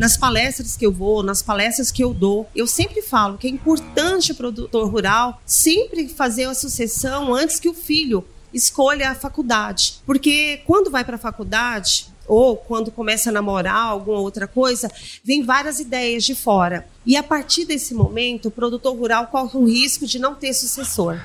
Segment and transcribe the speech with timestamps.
[0.00, 3.50] nas palestras que eu vou, nas palestras que eu dou, eu sempre falo que é
[3.50, 10.00] importante o produtor rural sempre fazer a sucessão antes que o filho escolha a faculdade.
[10.06, 14.90] Porque quando vai para a faculdade, ou quando começa a namorar alguma outra coisa,
[15.22, 16.86] vem várias ideias de fora.
[17.04, 21.20] E a partir desse momento, o produtor rural corre o risco de não ter sucessor.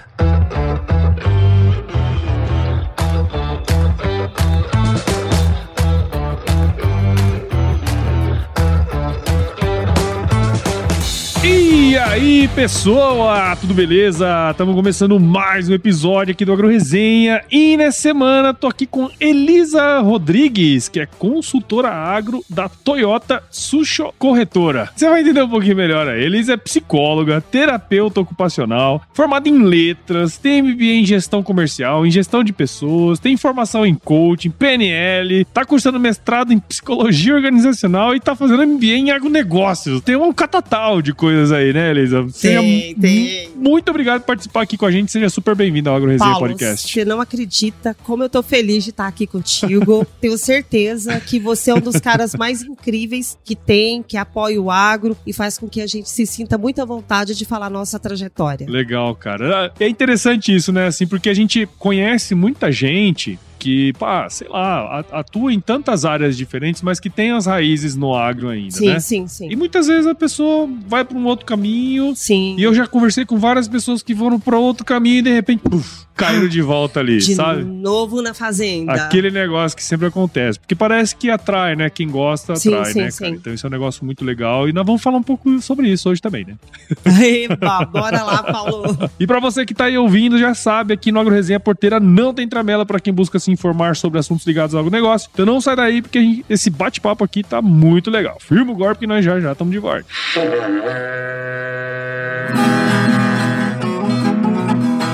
[12.15, 14.49] Aí, pessoal, tudo beleza?
[14.49, 19.09] Estamos começando mais um episódio aqui do Agro Resenha e nessa semana tô aqui com
[19.19, 24.89] Elisa Rodrigues, que é consultora agro da Toyota Susho Corretora.
[24.95, 26.23] Você vai entender um pouquinho melhor aí.
[26.23, 32.45] Elisa é psicóloga, terapeuta ocupacional, formada em letras, tem MBA em gestão comercial, em gestão
[32.45, 38.37] de pessoas, tem formação em coaching, PNL, tá cursando mestrado em psicologia organizacional e tá
[38.37, 39.99] fazendo MBA em agronegócios.
[39.99, 42.04] Tem um catatal de coisas aí, né, Elisa?
[42.41, 43.49] Tem, tem.
[43.55, 45.11] Muito obrigado por participar aqui com a gente.
[45.11, 46.91] Seja super bem-vindo ao Agro Resenha Paulo, Podcast.
[46.91, 50.05] Você não acredita como eu tô feliz de estar aqui contigo.
[50.19, 54.69] Tenho certeza que você é um dos caras mais incríveis que tem, que apoia o
[54.69, 57.99] agro e faz com que a gente se sinta muito à vontade de falar nossa
[57.99, 58.67] trajetória.
[58.69, 59.73] Legal, cara.
[59.79, 60.87] É interessante isso, né?
[60.87, 66.37] Assim, porque a gente conhece muita gente que, pá, sei lá, atua em tantas áreas
[66.37, 68.99] diferentes, mas que tem as raízes no agro ainda, sim, né?
[68.99, 72.15] Sim, sim, E muitas vezes a pessoa vai para um outro caminho.
[72.15, 72.55] Sim.
[72.59, 75.61] E eu já conversei com várias pessoas que foram para outro caminho e de repente,
[75.67, 77.63] puf, caíram de volta ali, de sabe?
[77.63, 78.93] De novo na fazenda.
[78.93, 80.59] Aquele negócio que sempre acontece.
[80.59, 81.89] Porque parece que atrai, né?
[81.89, 83.31] Quem gosta, atrai, sim, né, sim, cara?
[83.31, 83.37] Sim.
[83.37, 84.69] Então isso é um negócio muito legal.
[84.69, 86.55] E nós vamos falar um pouco sobre isso hoje também, né?
[87.21, 88.95] Eba, bora lá, Paulo.
[89.19, 92.33] e para você que tá aí ouvindo, já sabe, aqui no Agro Resenha Porteira não
[92.33, 95.29] tem tramela para quem busca se informar sobre assuntos ligados ao negócio.
[95.33, 98.37] Então não sai daí, porque gente, esse bate-papo aqui tá muito legal.
[98.39, 100.05] Firma o golpe que nós já já estamos de volta.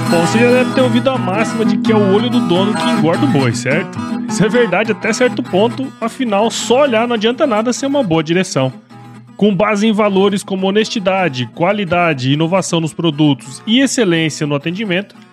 [0.10, 2.74] Bom, você já deve ter ouvido a máxima de que é o olho do dono
[2.74, 3.98] que engorda o boi, certo?
[4.28, 8.22] Isso é verdade até certo ponto, afinal, só olhar não adianta nada ser uma boa
[8.22, 8.74] direção.
[9.38, 15.16] Com base em valores como honestidade, qualidade, inovação nos produtos e excelência no atendimento,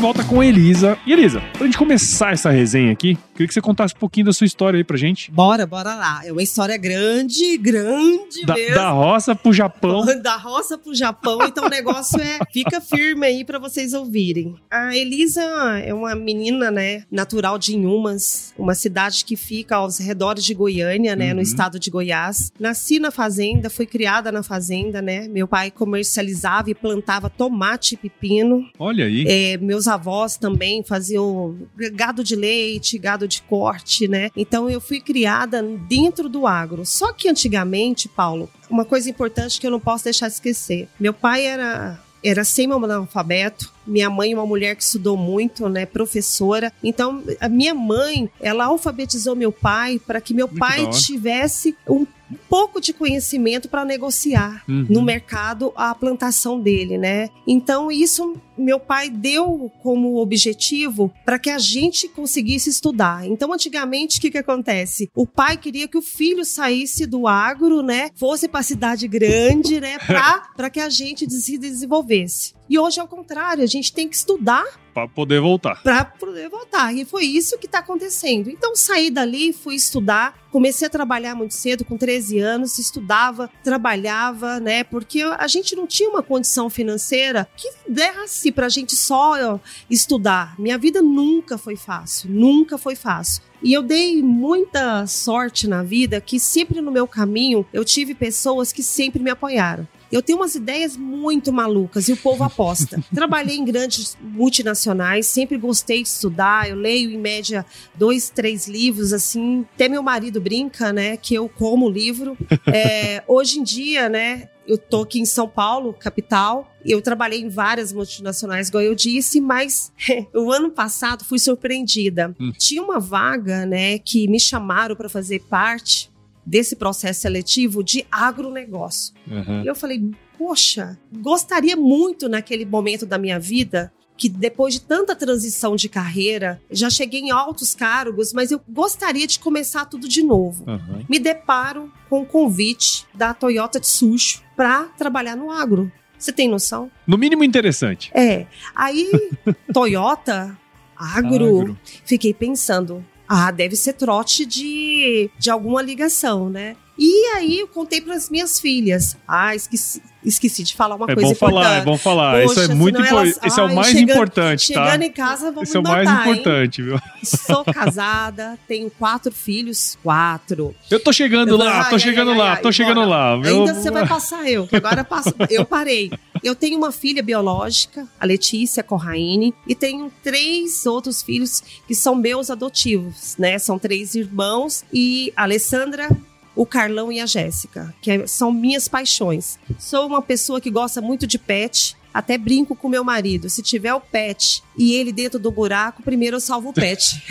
[0.00, 0.96] Volta com a Elisa.
[1.06, 4.32] E Elisa, pra gente começar essa resenha aqui, queria que você contasse um pouquinho da
[4.32, 5.30] sua história aí pra gente.
[5.30, 6.22] Bora, bora lá.
[6.24, 8.74] É uma história grande, grande da, mesmo.
[8.74, 10.06] Da roça pro Japão.
[10.20, 12.38] Da roça pro Japão, então o negócio é.
[12.52, 14.54] Fica firme aí pra vocês ouvirem.
[14.70, 15.42] A Elisa
[15.84, 21.16] é uma menina, né, natural de Inhumas, uma cidade que fica aos redores de Goiânia,
[21.16, 21.36] né, uhum.
[21.36, 22.52] no estado de Goiás.
[22.58, 25.26] Nasci na fazenda, fui criada na fazenda, né.
[25.28, 28.68] Meu pai comercializava e plantava tomate e pepino.
[28.78, 29.24] Olha aí.
[29.26, 31.56] É, meus avós também faziam
[31.92, 34.30] gado de leite, gado de corte, né?
[34.36, 36.86] Então eu fui criada dentro do agro.
[36.86, 40.88] Só que antigamente, Paulo, uma coisa importante que eu não posso deixar de esquecer.
[40.98, 46.72] Meu pai era era semi-analfabeto, minha mãe é uma mulher que estudou muito, né, professora.
[46.82, 52.06] Então, a minha mãe, ela alfabetizou meu pai para que meu muito pai tivesse um
[52.48, 54.86] pouco de conhecimento para negociar uhum.
[54.88, 57.28] no mercado a plantação dele, né?
[57.46, 63.26] Então isso meu pai deu como objetivo para que a gente conseguisse estudar.
[63.26, 65.10] Então antigamente o que que acontece?
[65.14, 68.10] O pai queria que o filho saísse do agro, né?
[68.14, 69.98] Fosse para a cidade grande, né?
[69.98, 72.59] Para que a gente se desenvolvesse.
[72.70, 74.64] E hoje é o contrário, a gente tem que estudar
[74.94, 75.82] para poder voltar.
[75.82, 76.94] Para poder voltar.
[76.94, 78.48] E foi isso que está acontecendo.
[78.48, 84.60] Então saí dali, fui estudar, comecei a trabalhar muito cedo, com 13 anos, estudava, trabalhava,
[84.60, 84.84] né?
[84.84, 90.54] Porque a gente não tinha uma condição financeira que desse para a gente só estudar.
[90.56, 93.42] Minha vida nunca foi fácil, nunca foi fácil.
[93.62, 98.72] E eu dei muita sorte na vida que sempre no meu caminho eu tive pessoas
[98.72, 99.88] que sempre me apoiaram.
[100.10, 103.02] Eu tenho umas ideias muito malucas e o povo aposta.
[103.14, 106.68] Trabalhei em grandes multinacionais, sempre gostei de estudar.
[106.68, 107.64] Eu leio em média
[107.94, 109.64] dois, três livros, assim.
[109.74, 112.36] Até meu marido brinca, né, que eu como livro.
[112.72, 116.72] É, hoje em dia, né, eu tô aqui em São Paulo, capital.
[116.84, 119.92] Eu trabalhei em várias multinacionais, igual eu disse, mas
[120.32, 122.34] o ano passado fui surpreendida.
[122.38, 122.52] Hum.
[122.56, 126.09] Tinha uma vaga, né, que me chamaram para fazer parte
[126.50, 129.14] desse processo seletivo de agronegócio.
[129.24, 129.62] Uhum.
[129.62, 130.02] E eu falei,
[130.36, 136.60] poxa, gostaria muito naquele momento da minha vida que depois de tanta transição de carreira,
[136.70, 140.62] já cheguei em altos cargos, mas eu gostaria de começar tudo de novo.
[140.68, 141.04] Uhum.
[141.08, 145.90] Me deparo com o convite da Toyota Tsusho para trabalhar no agro.
[146.18, 146.90] Você tem noção?
[147.06, 148.10] No mínimo interessante.
[148.12, 148.46] É.
[148.74, 149.10] Aí,
[149.72, 150.54] Toyota,
[150.94, 151.78] agro, agro.
[152.04, 156.74] fiquei pensando, ah, deve ser trote de, de alguma ligação, né?
[156.98, 159.16] E aí eu contei para as minhas filhas.
[159.26, 161.62] Ah, esqueci, esqueci de falar uma é coisa bom importante.
[161.62, 163.38] Falar, é bom falar, Poxa, isso é muito importante.
[163.42, 164.84] Esse é o mais chegando, importante, tá?
[164.84, 166.88] Chegando em casa, vamos Esse é o mais matar, importante, hein?
[166.88, 167.00] viu?
[167.24, 170.74] Sou casada, tenho quatro filhos, quatro.
[170.90, 173.36] Eu tô chegando eu lá, ai, tô ai, chegando ai, lá, tô chegando lá.
[173.36, 173.60] Meu...
[173.60, 176.10] Ainda você vai passar eu, que agora passo, eu parei.
[176.42, 182.14] Eu tenho uma filha biológica, a Letícia Corraine, e tenho três outros filhos que são
[182.14, 183.58] meus adotivos, né?
[183.58, 186.08] São três irmãos e a Alessandra,
[186.54, 189.58] o Carlão e a Jéssica, que é, são minhas paixões.
[189.78, 193.48] Sou uma pessoa que gosta muito de pet, até brinco com meu marido.
[193.48, 197.22] Se tiver o pet e ele dentro do buraco, primeiro eu salvo o pet.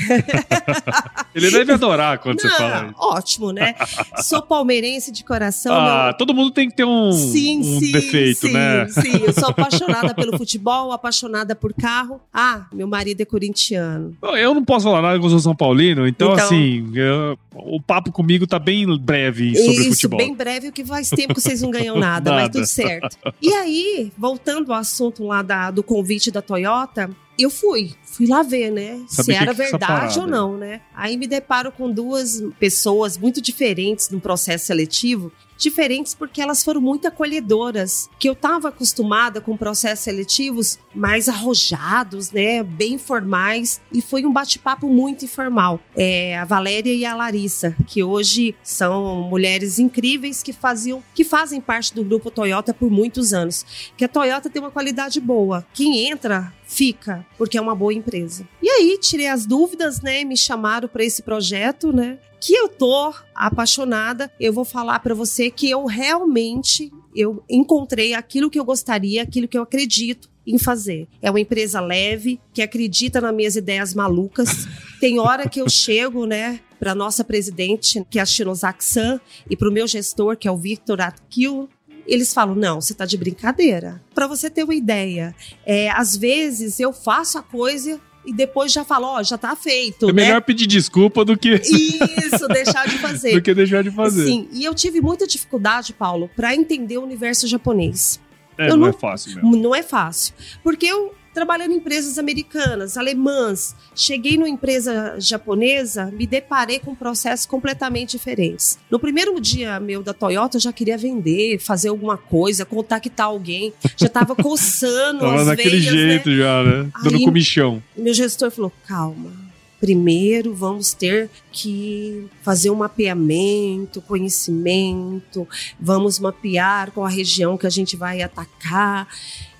[1.33, 2.95] ele deve adorar quando Não, você fala isso.
[2.97, 3.75] Ótimo, né?
[4.23, 5.75] Sou palmeirense de coração.
[5.75, 6.17] Ah, meu...
[6.17, 8.87] todo mundo tem que ter um, sim, um sim, defeito, sim, né?
[8.87, 12.21] Sim, eu sou apaixonada pelo futebol, apaixonada por carro.
[12.33, 14.15] Ah, meu marido é corintiano.
[14.21, 18.11] Eu não posso falar nada eu sou São Paulino, então, então assim, eu, o papo
[18.11, 20.19] comigo tá bem breve sobre isso, futebol.
[20.19, 22.43] Isso, bem breve, que faz tempo que vocês não ganham nada, nada.
[22.43, 23.17] mas tudo certo.
[23.41, 27.09] E aí, voltando ao assunto lá da, do convite da Toyota,
[27.43, 29.01] eu fui, fui lá ver, né?
[29.07, 30.81] Se era que verdade ou não, né?
[30.93, 36.79] Aí me deparo com duas pessoas muito diferentes no processo seletivo diferentes porque elas foram
[36.79, 44.01] muito acolhedoras, que eu estava acostumada com processos seletivos mais arrojados, né, bem formais, e
[44.01, 45.79] foi um bate-papo muito informal.
[45.95, 51.59] É, a Valéria e a Larissa, que hoje são mulheres incríveis que faziam, que fazem
[51.59, 53.91] parte do grupo Toyota por muitos anos.
[53.97, 55.65] Que a Toyota tem uma qualidade boa.
[55.73, 58.47] Quem entra fica, porque é uma boa empresa.
[58.61, 60.23] E aí, tirei as dúvidas, né?
[60.23, 62.19] Me chamaram para esse projeto, né?
[62.41, 68.49] que eu tô apaixonada, eu vou falar para você que eu realmente eu encontrei aquilo
[68.49, 71.05] que eu gostaria, aquilo que eu acredito em fazer.
[71.21, 74.67] É uma empresa leve, que acredita nas minhas ideias malucas.
[75.01, 79.19] Tem hora que eu chego, né, para nossa presidente, que é a Shinozaki-san,
[79.49, 81.67] e para o meu gestor, que é o Victor Atkil,
[82.13, 84.01] eles falam: não, você está de brincadeira.
[84.13, 85.35] Para você ter uma ideia,
[85.65, 90.09] é, às vezes eu faço a coisa e depois já fala, ó, já tá feito.
[90.09, 90.23] É né?
[90.23, 91.55] melhor pedir desculpa do que.
[91.55, 93.33] Isso, deixar de fazer.
[93.35, 94.25] do que deixar de fazer.
[94.25, 98.19] Sim, e eu tive muita dificuldade, Paulo, para entender o universo japonês.
[98.57, 99.55] É, não, não, é fácil mesmo.
[99.55, 100.33] Não é fácil.
[100.61, 103.75] Porque eu trabalhando em empresas americanas, alemãs.
[103.95, 108.77] Cheguei numa empresa japonesa, me deparei com processos completamente diferentes.
[108.89, 113.73] No primeiro dia meu da Toyota, eu já queria vender, fazer alguma coisa, contactar alguém.
[113.95, 116.09] Já estava coçando tava as daquele veias, né?
[116.09, 116.37] jeito né?
[116.37, 116.89] já, né?
[117.03, 117.83] Dando Aí, comichão.
[117.95, 119.31] Meu gestor falou, calma,
[119.79, 125.47] primeiro vamos ter que fazer um mapeamento, conhecimento,
[125.79, 129.07] vamos mapear qual a região que a gente vai atacar.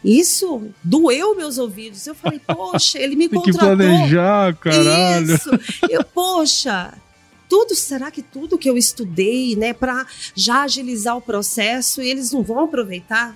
[0.04, 2.06] Isso doeu meus ouvidos.
[2.08, 3.70] Eu falei, poxa, ele me Tem contratou.
[3.70, 5.36] Que planejar, caralho.
[5.36, 5.50] Isso.
[5.90, 6.94] Eu, poxa,
[7.50, 12.44] tudo, será que tudo que eu estudei, né, para já agilizar o processo, eles não
[12.44, 13.36] vão aproveitar?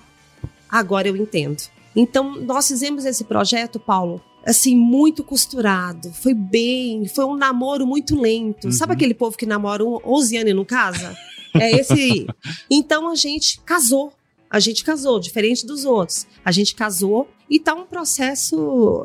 [0.70, 1.62] Agora eu entendo.
[1.94, 6.12] Então, nós fizemos esse projeto, Paulo, assim, muito costurado.
[6.12, 8.66] Foi bem, foi um namoro muito lento.
[8.66, 8.72] Uhum.
[8.72, 11.16] Sabe aquele povo que namora 11 anos e não casa?
[11.54, 12.26] É esse.
[12.70, 14.12] Então a gente casou
[14.54, 16.28] a gente casou, diferente dos outros.
[16.44, 19.04] A gente casou e tá um processo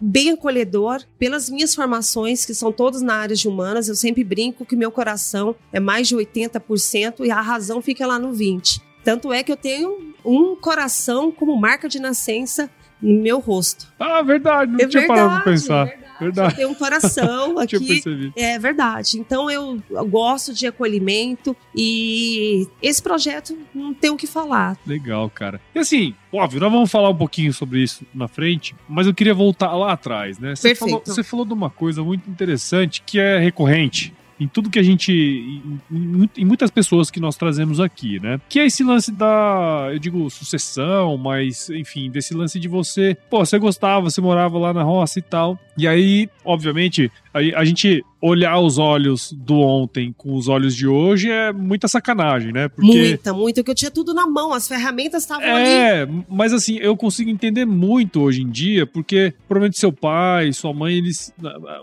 [0.00, 3.88] bem acolhedor pelas minhas formações, que são todas na área de humanas.
[3.88, 8.18] Eu sempre brinco que meu coração é mais de 80% e a razão fica lá
[8.18, 8.80] no 20%.
[9.04, 13.92] Tanto é que eu tenho um coração como marca de nascença no meu rosto.
[14.00, 15.84] Ah, verdade, não é tinha verdade, parado pra pensar.
[15.84, 16.05] Verdade.
[16.20, 16.56] Verdade.
[16.56, 18.32] Tem um coração aqui.
[18.36, 19.18] É verdade.
[19.18, 24.76] Então eu gosto de acolhimento e esse projeto não tem o que falar.
[24.86, 25.60] Legal, cara.
[25.74, 29.34] E assim, óbvio, nós vamos falar um pouquinho sobre isso na frente, mas eu queria
[29.34, 30.54] voltar lá atrás, né?
[30.54, 30.90] Você Perfeito.
[30.90, 34.82] falou, você falou de uma coisa muito interessante que é recorrente em tudo que a
[34.82, 35.12] gente.
[35.90, 38.40] Em, em- muitas pessoas que nós trazemos aqui, né?
[38.48, 39.88] Que é esse lance da.
[39.92, 43.16] Eu digo sucessão, mas enfim, desse lance de você.
[43.30, 45.58] Pô, você gostava, você morava lá na roça e tal.
[45.76, 50.86] E aí, obviamente, a, a gente olhar os olhos do ontem com os olhos de
[50.86, 52.68] hoje é muita sacanagem, né?
[52.68, 52.86] Porque.
[52.86, 55.68] Muita, muita, que eu tinha tudo na mão, as ferramentas estavam ali.
[55.68, 60.72] É, mas assim, eu consigo entender muito hoje em dia, porque provavelmente seu pai, sua
[60.72, 61.32] mãe, eles.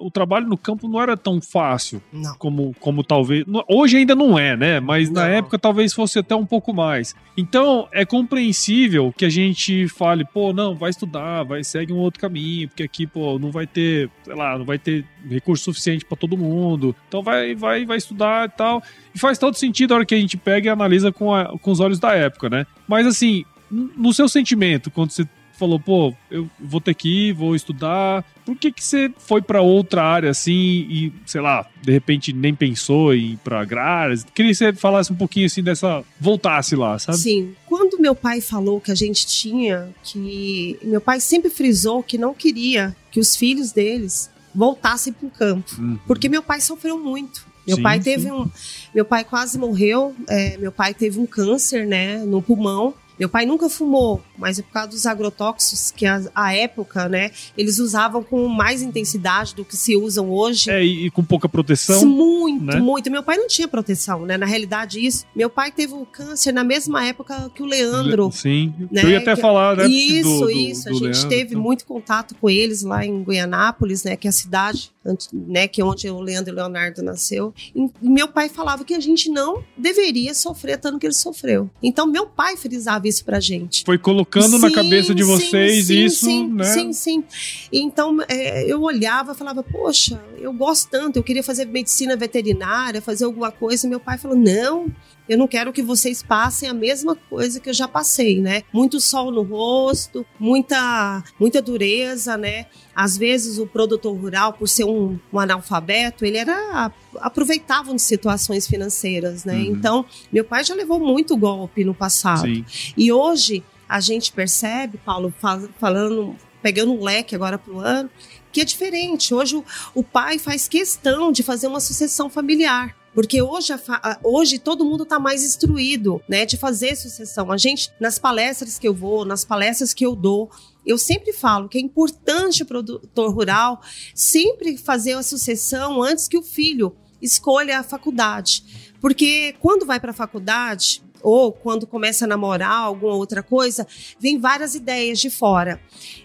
[0.01, 2.35] O trabalho no campo não era tão fácil Não.
[2.37, 3.45] como, como talvez.
[3.69, 4.79] Hoje ainda não é, né?
[4.79, 5.29] Mas na Não.
[5.29, 7.15] época talvez fosse até um pouco mais.
[7.37, 12.19] Então é compreensível que a gente fale, pô, não, vai estudar, vai segue um outro
[12.19, 16.17] caminho, porque aqui, pô, não vai ter, sei lá, não vai ter recurso suficiente pra
[16.17, 16.95] todo mundo.
[17.07, 18.81] Então vai, vai, vai estudar e tal.
[19.13, 21.71] E faz todo sentido a hora que a gente pega e analisa com, a- com
[21.71, 22.65] os olhos da época, né?
[22.87, 27.55] Mas assim, no seu sentimento, quando você falou, pô, eu vou ter que ir, vou
[27.55, 30.51] estudar, por que que você foi pra outra área assim
[30.89, 34.25] e, sei lá, de repente nem pensou em ir pra agrárias?
[34.33, 37.19] Queria que você falasse um pouquinho assim dessa, voltasse lá, sabe?
[37.19, 37.53] Sim.
[37.67, 40.77] Quando meu pai falou que a gente tinha que.
[40.83, 45.75] Meu pai sempre frisou que não queria que os filhos deles voltassem para o campo.
[45.79, 45.99] Uhum.
[46.05, 47.45] Porque meu pai sofreu muito.
[47.65, 48.03] Meu Sim, pai sim.
[48.03, 48.49] teve um.
[48.93, 50.13] Meu pai quase morreu.
[50.27, 52.93] é, meu pai teve um câncer, né, no pulmão.
[53.19, 57.31] Meu pai nunca fumou, mas é por causa dos agrotóxicos que a, a época, né,
[57.57, 60.69] eles usavam com mais intensidade do que se usam hoje.
[60.69, 62.05] É, e, e com pouca proteção.
[62.05, 62.75] Muito, né?
[62.77, 63.09] muito.
[63.11, 64.37] Meu pai não tinha proteção, né?
[64.37, 65.25] Na realidade, isso.
[65.35, 68.31] Meu pai teve o câncer na mesma época que o Leandro.
[68.31, 68.73] Sim.
[68.91, 69.87] né, Eu ia até que- falar, né?
[69.87, 70.83] Isso, do- do- isso.
[70.83, 71.61] do a gente Leandro, teve então.
[71.61, 74.15] muito contato com eles lá em Goianápolis, né?
[74.15, 74.91] Que é a cidade,
[75.31, 75.67] né?
[75.67, 77.53] Que é onde o Leandro e o Leonardo nasceu.
[77.75, 81.69] E meu pai falava que a gente não deveria sofrer tanto que ele sofreu.
[81.81, 83.83] Então, meu pai frisava isso pra gente.
[83.85, 86.63] Foi colocando na Sim, cabeça de vocês sim, isso, sim, né?
[86.65, 87.23] Sim, sim.
[87.71, 93.01] Então, é, eu olhava e falava, poxa, eu gosto tanto, eu queria fazer medicina veterinária,
[93.01, 93.85] fazer alguma coisa.
[93.85, 94.87] E meu pai falou, não,
[95.27, 98.63] eu não quero que vocês passem a mesma coisa que eu já passei, né?
[98.73, 102.65] Muito sol no rosto, muita, muita dureza, né?
[102.95, 108.67] Às vezes o produtor rural, por ser um, um analfabeto, ele era aproveitava de situações
[108.67, 109.55] financeiras, né?
[109.55, 109.61] Uhum.
[109.61, 112.41] Então, meu pai já levou muito golpe no passado.
[112.41, 112.65] Sim.
[112.97, 118.09] E hoje a gente percebe, Paulo, fal- falando, pegando um leque agora para o ano,
[118.51, 119.33] que é diferente.
[119.33, 119.63] Hoje o,
[119.95, 122.95] o pai faz questão de fazer uma sucessão familiar.
[123.13, 127.51] Porque hoje, fa- hoje todo mundo está mais instruído, né, de fazer sucessão.
[127.51, 130.49] A gente, nas palestras que eu vou, nas palestras que eu dou,
[130.85, 133.81] eu sempre falo que é importante o produtor rural
[134.13, 138.92] sempre fazer a sucessão antes que o filho escolha a faculdade.
[139.03, 143.85] Porque quando vai para a faculdade, ou quando começa a namorar alguma outra coisa,
[144.17, 145.81] vem várias ideias de fora.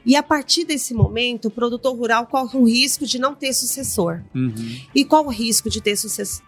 [0.06, 4.23] E a partir desse momento, o produtor rural corre um risco de não ter sucessor.
[4.32, 4.78] Uhum.
[4.94, 5.97] E qual o risco de, ter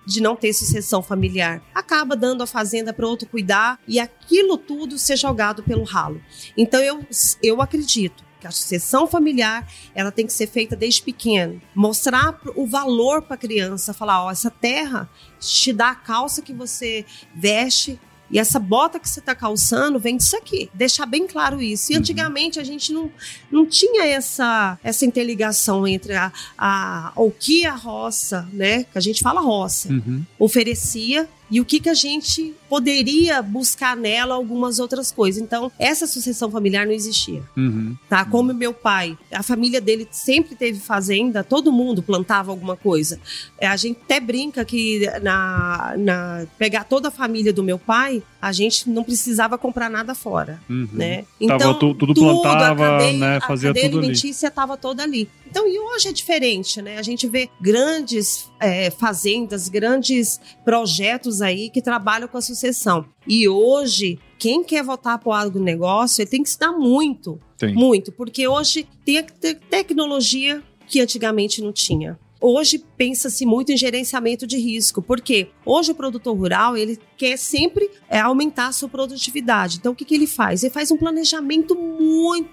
[0.07, 1.61] de não ter sucessão familiar?
[1.75, 6.21] Acaba dando a fazenda para outro cuidar e aquilo tudo ser jogado pelo ralo.
[6.57, 7.05] Então eu,
[7.43, 11.61] eu acredito que a sucessão familiar ela tem que ser feita desde pequeno.
[11.75, 16.53] Mostrar o valor para a criança, falar, ó, essa terra te dá a calça que
[16.53, 17.05] você
[17.35, 17.99] veste,
[18.33, 20.71] e essa bota que você está calçando vem disso aqui.
[20.73, 21.91] Deixar bem claro isso.
[21.91, 22.01] E Uhum.
[22.01, 23.11] antigamente a gente não,
[23.51, 28.85] não tinha essa, essa interligação entre a, a, o que a roça, né?
[28.85, 30.25] Que a gente fala roça, Uhum.
[30.39, 35.43] oferecia e o que, que a gente poderia buscar nela algumas outras coisas.
[35.43, 37.97] Então, essa sucessão familiar não existia, Uhum.
[38.09, 38.25] tá?
[38.25, 43.19] Como meu pai, a família dele sempre teve fazenda, todo mundo plantava alguma coisa.
[43.59, 48.23] É, a gente até brinca que na, na pegar toda a família do meu pai,
[48.41, 50.89] a gente não precisava comprar nada fora, Uhum.
[50.93, 51.25] né?
[51.49, 54.07] Tava tu- tudo plantava, a cadeia, né, fazia a cadeia tudo ali.
[54.07, 55.29] alimentícia estava toda ali.
[55.51, 56.97] Então, e hoje é diferente, né?
[56.97, 63.05] A gente vê grandes é, fazendas, grandes projetos aí que trabalham com a sucessão.
[63.27, 67.75] E hoje, quem quer voltar para o agronegócio, ele tem que estudar muito, Tem.
[67.75, 69.23] muito, porque hoje tem
[69.69, 72.19] tecnologia que antigamente não tinha.
[72.41, 77.91] Hoje pensa-se muito em gerenciamento de risco, porque hoje o produtor rural ele quer sempre
[78.09, 79.77] é, aumentar a sua produtividade.
[79.77, 80.65] Então o que, que ele faz?
[80.65, 82.49] Ele faz um planejamento muito,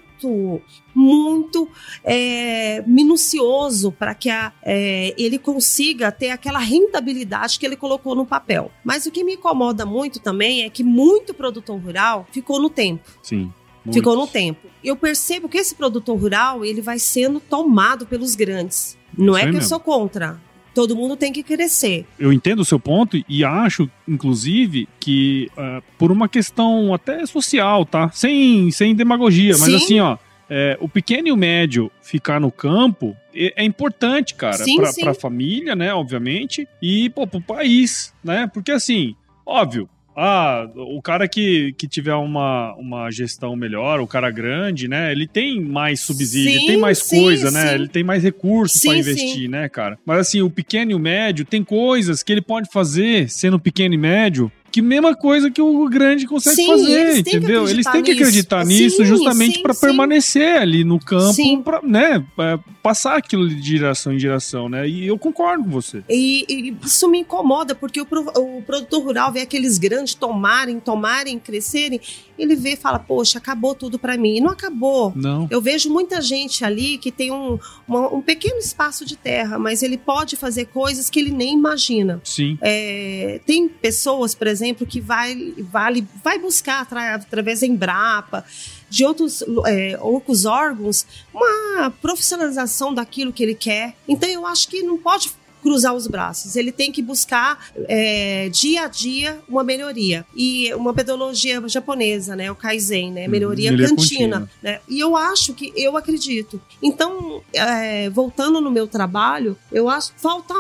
[0.96, 1.70] muito
[2.04, 8.26] é, minucioso para que a, é, ele consiga ter aquela rentabilidade que ele colocou no
[8.26, 8.72] papel.
[8.84, 13.10] Mas o que me incomoda muito também é que muito produtor rural ficou no tempo.
[13.22, 13.52] Sim.
[13.92, 14.68] Ficou no tempo.
[14.84, 18.98] Eu percebo que esse produtor rural ele vai sendo tomado pelos grandes.
[19.18, 19.70] Não Isso é que eu mesmo.
[19.70, 20.42] sou contra.
[20.78, 22.06] Todo mundo tem que crescer.
[22.20, 27.84] Eu entendo o seu ponto e acho, inclusive, que ah, por uma questão até social,
[27.84, 28.12] tá?
[28.14, 29.76] Sem, sem demagogia, mas Sim.
[29.76, 30.18] assim, ó.
[30.48, 34.92] é, o pequeno e o médio ficar no campo é, é importante, cara, Sim, pra,
[34.92, 35.02] sim.
[35.02, 38.48] pra família, né, obviamente, e pô, pro país, né?
[38.54, 44.32] Porque assim, óbvio, ah, o cara que, que tiver uma, uma gestão melhor, o cara
[44.32, 45.12] grande, né?
[45.12, 47.68] Ele tem mais subsídio, Sim, tem mais sim, coisa, né?
[47.68, 47.76] sim.
[47.76, 50.00] Ele tem mais recursos pra investir, né, cara?
[50.04, 53.94] Mas assim, o pequeno e o médio tem coisas que ele pode fazer sendo pequeno
[53.94, 54.52] e médio.
[54.78, 57.68] Que mesma coisa que o grande consegue Sim, fazer, eles entendeu?
[57.68, 58.24] Eles têm que nisso.
[58.24, 59.82] acreditar nisso justamente sim, pra sim.
[59.82, 64.88] permanecer ali no campo, pra, né, é, passar aquilo de geração em geração, né?
[64.88, 66.04] E eu concordo com você.
[66.08, 71.40] E, e isso me incomoda, porque o, o produtor rural vê aqueles grandes tomarem, tomarem,
[71.40, 72.00] crescerem,
[72.38, 74.38] ele vê e fala, poxa, acabou tudo para mim.
[74.38, 75.12] E não acabou.
[75.16, 75.48] Não.
[75.50, 79.82] Eu vejo muita gente ali que tem um, uma- um pequeno espaço de terra, mas
[79.84, 82.22] ele pode fazer coisas que ele nem imagina.
[82.24, 82.58] Sim.
[82.62, 88.46] É, tem pessoas, por exemplo, que vai, vale, vai buscar atra- através da Embrapa,
[88.90, 93.96] de outros, é, outros órgãos, uma profissionalização daquilo que ele quer.
[94.08, 95.32] Então eu acho que não pode
[95.68, 96.56] cruzar os braços.
[96.56, 100.26] Ele tem que buscar é, dia a dia uma melhoria.
[100.34, 102.50] E uma metodologia japonesa, né?
[102.50, 103.28] O Kaizen, né?
[103.28, 104.40] Melhoria melhoria contínua.
[104.40, 104.50] contínua.
[104.64, 104.80] Né?
[104.88, 106.62] E eu acho que, eu acredito.
[106.82, 110.54] Então, é, voltando no meu trabalho, eu acho falta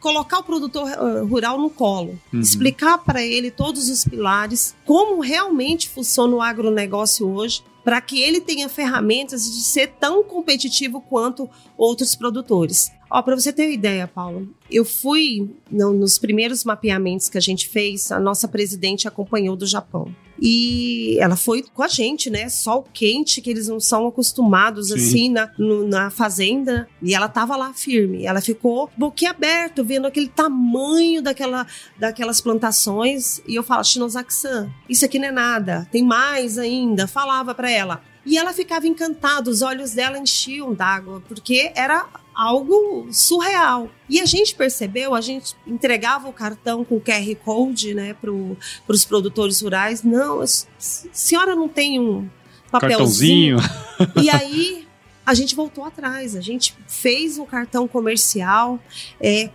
[0.00, 2.18] colocar o produtor eh, rural no colo.
[2.32, 2.40] Uhum.
[2.40, 8.40] Explicar para ele todos os pilares, como realmente funciona o agronegócio hoje, para que ele
[8.40, 12.90] tenha ferramentas de ser tão competitivo quanto outros produtores.
[13.10, 17.40] Ó, para você ter uma ideia, Paulo, eu fui no- nos primeiros mapeamentos que a
[17.40, 20.14] gente fez, a nossa presidente acompanhou do Japão.
[20.40, 22.48] E ela foi com a gente, né?
[22.48, 24.94] Sol quente, que eles não são acostumados Sim.
[24.94, 26.88] assim na, no- na fazenda.
[27.02, 28.24] E ela tava lá firme.
[28.26, 31.66] Ela ficou boquiaberto, vendo aquele tamanho daquela,
[31.98, 33.40] daquelas plantações.
[33.46, 37.06] E eu falo, Shinozaki-san, isso aqui não é nada, tem mais ainda.
[37.06, 38.02] Falava para ela.
[38.26, 43.88] E ela ficava encantada, os olhos dela enchiam d'água, porque era algo surreal.
[44.08, 49.04] E a gente percebeu, a gente entregava o cartão com QR Code, né, para os
[49.04, 50.02] produtores rurais.
[50.02, 50.46] Não, a
[50.78, 52.28] senhora não tem um
[52.70, 53.58] papelzinho.
[53.58, 54.22] Cartãozinho.
[54.22, 54.86] E aí
[55.24, 58.78] a gente voltou atrás, a gente fez um cartão comercial,
[59.20, 59.48] é,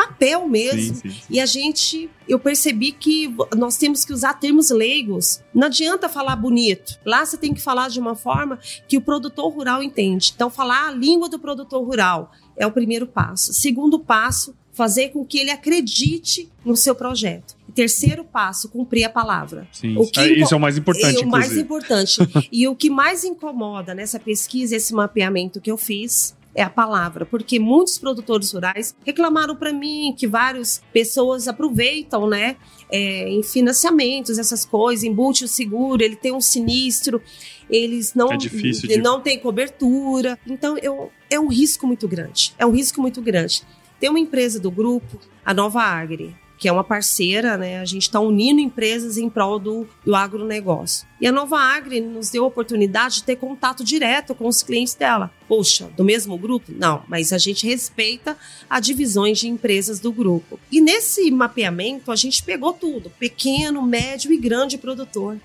[0.00, 0.94] papel mesmo.
[0.94, 1.20] Sim, sim, sim.
[1.28, 5.40] E a gente, eu percebi que nós temos que usar termos leigos.
[5.54, 6.98] Não adianta falar bonito.
[7.04, 8.58] Lá você tem que falar de uma forma
[8.88, 10.32] que o produtor rural entende.
[10.34, 13.52] Então, falar a língua do produtor rural é o primeiro passo.
[13.52, 17.54] Segundo passo, fazer com que ele acredite no seu projeto.
[17.74, 19.68] Terceiro passo, cumprir a palavra.
[19.72, 19.96] Sim.
[19.96, 21.60] O que Ah, Isso é o mais importante, E o mais inclusive.
[21.62, 22.18] importante.
[22.50, 27.24] e o que mais incomoda nessa pesquisa, esse mapeamento que eu fiz, é a palavra,
[27.24, 32.56] porque muitos produtores rurais reclamaram para mim que várias pessoas aproveitam, né,
[32.90, 37.22] é, em financiamentos, essas coisas, embute o seguro, ele tem um sinistro,
[37.70, 42.52] eles não É difícil de- não tem cobertura, então eu, é um risco muito grande,
[42.58, 43.62] é um risco muito grande.
[44.00, 47.80] Tem uma empresa do grupo, a Nova Agri, que é uma parceira, né?
[47.80, 51.08] A gente está unindo empresas em prol do, do agronegócio.
[51.18, 54.94] E a Nova Agri nos deu a oportunidade de ter contato direto com os clientes
[54.94, 55.30] dela.
[55.48, 56.70] Poxa, do mesmo grupo?
[56.76, 58.36] Não, mas a gente respeita
[58.68, 60.60] as divisões de empresas do grupo.
[60.70, 65.38] E nesse mapeamento, a gente pegou tudo: pequeno, médio e grande produtor.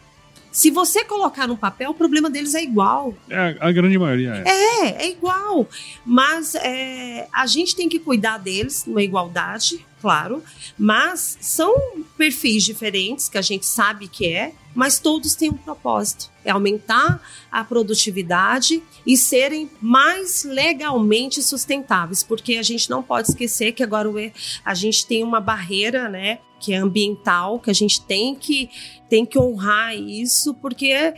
[0.52, 3.14] Se você colocar no papel, o problema deles é igual.
[3.30, 4.50] É, a grande maioria é.
[4.50, 5.68] É, é igual.
[6.06, 10.44] Mas é, a gente tem que cuidar deles numa igualdade, claro.
[10.78, 11.76] Mas são
[12.16, 16.30] perfis diferentes, que a gente sabe que é, mas todos têm um propósito.
[16.44, 17.20] É aumentar
[17.52, 24.08] a produtividade e serem mais legalmente sustentáveis, porque a gente não pode esquecer que agora
[24.64, 28.70] a gente tem uma barreira, né, que é ambiental, que a gente tem que
[29.10, 31.16] tem que honrar isso, porque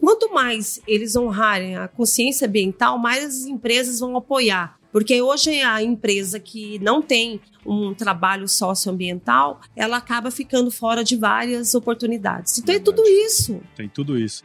[0.00, 4.78] quanto mais eles honrarem a consciência ambiental, mais as empresas vão apoiar.
[4.92, 11.16] Porque hoje a empresa que não tem um trabalho socioambiental, ela acaba ficando fora de
[11.16, 12.58] várias oportunidades.
[12.58, 12.96] Então é Verdade.
[12.96, 13.60] tudo isso.
[13.74, 14.44] Tem tudo isso.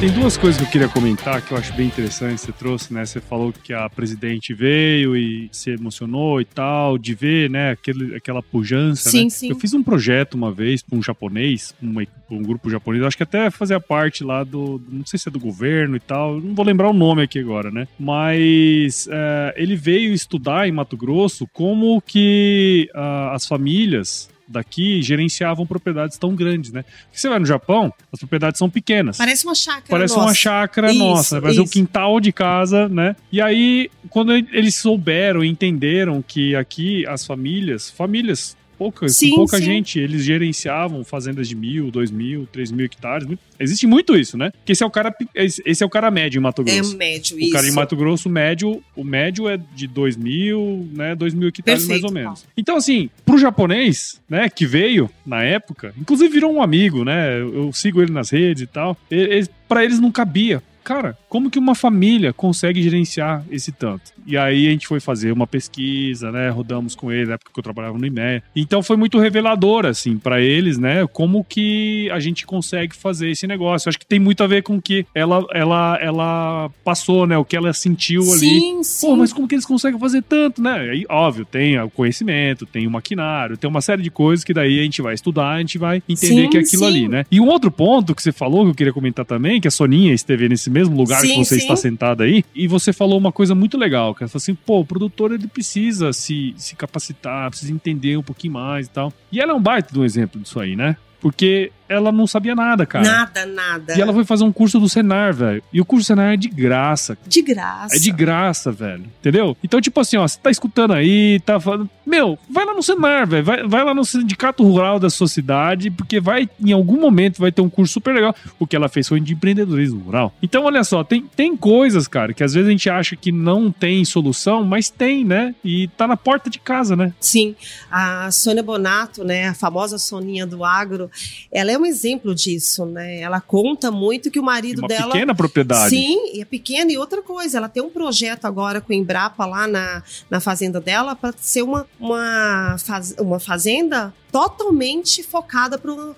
[0.00, 2.40] Tem duas coisas que eu queria comentar que eu acho bem interessante.
[2.40, 3.04] Você trouxe, né?
[3.04, 7.72] Você falou que a presidente veio e se emocionou e tal, de ver, né?
[7.72, 9.10] Aquele, aquela pujança.
[9.10, 9.30] Sim, né?
[9.30, 9.50] sim.
[9.50, 13.24] Eu fiz um projeto uma vez para um japonês, uma, um grupo japonês, acho que
[13.24, 14.80] até fazia parte lá do.
[14.88, 17.70] Não sei se é do governo e tal, não vou lembrar o nome aqui agora,
[17.70, 17.86] né?
[17.98, 25.64] Mas é, ele veio estudar em Mato Grosso como que uh, as famílias daqui gerenciavam
[25.66, 26.82] propriedades tão grandes, né?
[26.82, 29.16] Porque você vai no Japão, as propriedades são pequenas.
[29.16, 30.26] Parece uma chácara Parece nossa.
[30.26, 31.40] uma chácara Isso, nossa, né?
[31.40, 33.14] parece um quintal de casa, né?
[33.30, 39.58] E aí, quando eles souberam, entenderam que aqui as famílias, famílias poucas, Sim, com pouca
[39.58, 39.64] sim.
[39.64, 43.26] gente, eles gerenciavam fazendas de mil, dois mil, três mil hectares.
[43.26, 44.50] Muito- Existe muito isso, né?
[44.52, 46.96] Porque esse é o cara, esse é o cara médio em Mato É Grosso.
[46.96, 47.52] médio, O isso.
[47.52, 51.14] cara em Mato Grosso, o médio, o médio é de 2 mil, né?
[51.14, 52.46] 2 mil hectares mais Perfeito, ou menos.
[52.56, 57.38] Então, assim, pro japonês, né, que veio na época, inclusive virou um amigo, né?
[57.38, 58.96] Eu, eu sigo ele nas redes e tal.
[59.10, 60.62] Ele, para eles não cabia.
[60.82, 64.12] Cara, como que uma família consegue gerenciar esse tanto?
[64.26, 66.50] E aí a gente foi fazer uma pesquisa, né?
[66.50, 68.42] Rodamos com ele na época que eu trabalhava no IMEA.
[68.54, 71.06] Então foi muito revelador, assim, pra eles, né?
[71.06, 73.88] Como que a gente consegue fazer esse negócio.
[73.88, 77.38] Acho que tem muito a ver com o que ela, ela, ela passou, né?
[77.38, 78.40] O que ela sentiu ali.
[78.40, 79.06] Sim, sim.
[79.06, 80.90] Pô, mas como que eles conseguem fazer tanto, né?
[80.90, 84.80] Aí, óbvio, tem o conhecimento, tem o maquinário, tem uma série de coisas que daí
[84.80, 86.88] a gente vai estudar, a gente vai entender Sim, que é aquilo sim.
[86.88, 87.24] ali, né?
[87.30, 90.12] E um outro ponto que você falou, que eu queria comentar também, que a Soninha
[90.12, 91.60] esteve nesse mesmo lugar que Sim, você sim.
[91.62, 94.80] está sentada aí, e você falou uma coisa muito legal, que ela falou assim, pô,
[94.80, 99.12] o produtor ele precisa se, se capacitar, precisa entender um pouquinho mais e tal.
[99.30, 100.96] E ela é um baita de um exemplo disso aí, né?
[101.20, 103.04] Porque ela não sabia nada, cara.
[103.04, 103.98] Nada, nada.
[103.98, 105.60] E ela foi fazer um curso do Senar, velho.
[105.72, 107.18] E o curso do Senar é de graça.
[107.26, 107.96] De graça.
[107.96, 109.04] É de graça, velho.
[109.18, 109.56] Entendeu?
[109.62, 111.90] Então, tipo assim, ó, você tá escutando aí, tá falando.
[112.06, 113.44] Meu, vai lá no Senar, velho.
[113.44, 117.50] Vai, vai lá no sindicato rural da sua cidade, porque vai, em algum momento, vai
[117.50, 118.34] ter um curso super legal.
[118.58, 120.32] O que ela fez foi de empreendedorismo rural.
[120.40, 123.72] Então, olha só, tem, tem coisas, cara, que às vezes a gente acha que não
[123.72, 125.54] tem solução, mas tem, né?
[125.64, 127.12] E tá na porta de casa, né?
[127.18, 127.56] Sim,
[127.90, 131.10] a Sônia Bonato, né, a famosa Soninha do agro,
[131.50, 133.20] ela é um exemplo disso, né?
[133.20, 135.90] Ela conta muito que o marido Uma dela pequena propriedade.
[135.90, 136.92] Sim, e é pequena.
[136.92, 140.80] E outra coisa, ela tem um projeto agora com a Embrapa lá na, na fazenda
[140.80, 146.14] dela para ser uma, uma, faz, uma fazenda totalmente focada para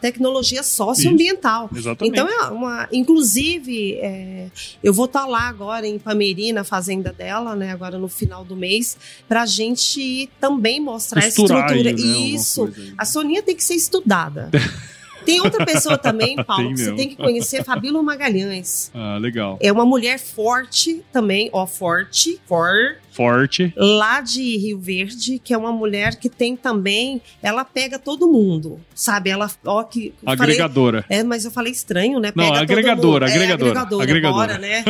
[0.00, 1.70] tecnologia socioambiental.
[1.74, 2.12] Exatamente.
[2.12, 2.88] Então, é uma.
[2.92, 4.48] Inclusive, é,
[4.82, 7.72] eu vou estar lá agora em Pameri, na fazenda dela, né?
[7.72, 8.96] Agora no final do mês,
[9.28, 11.90] para a gente também mostrar Costurar essa estrutura.
[11.90, 12.72] aí, né, Isso.
[12.98, 14.50] A Soninha tem que ser estudada.
[15.24, 18.90] Tem outra pessoa também, Paulo, Tem que você tem que conhecer, Fabíola Magalhães.
[18.94, 19.58] Ah, legal.
[19.60, 23.72] É uma mulher forte também, ó, forte, for, Forte.
[23.76, 28.80] lá de Rio Verde, que é uma mulher que tem também, ela pega todo mundo,
[28.94, 29.28] sabe?
[29.30, 31.04] Ela, ó, que eu falei- Agregadora.
[31.10, 32.32] é, mas eu falei estranho, né?
[32.34, 33.32] Não, Pega todo agregadora, mundo.
[33.32, 34.46] É, agregadora, agregadora, agregadora.
[34.54, 34.84] bora, né?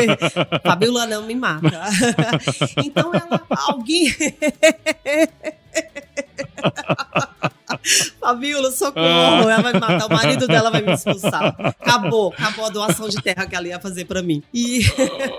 [0.62, 1.80] Fabiola não me mata.
[2.84, 4.14] então ela, alguém...
[8.20, 11.54] Fabiola, socorro, ela vai me matar, o marido dela vai me expulsar.
[11.58, 14.42] Acabou, acabou a doação de terra que ela ia fazer pra mim.
[14.52, 14.80] E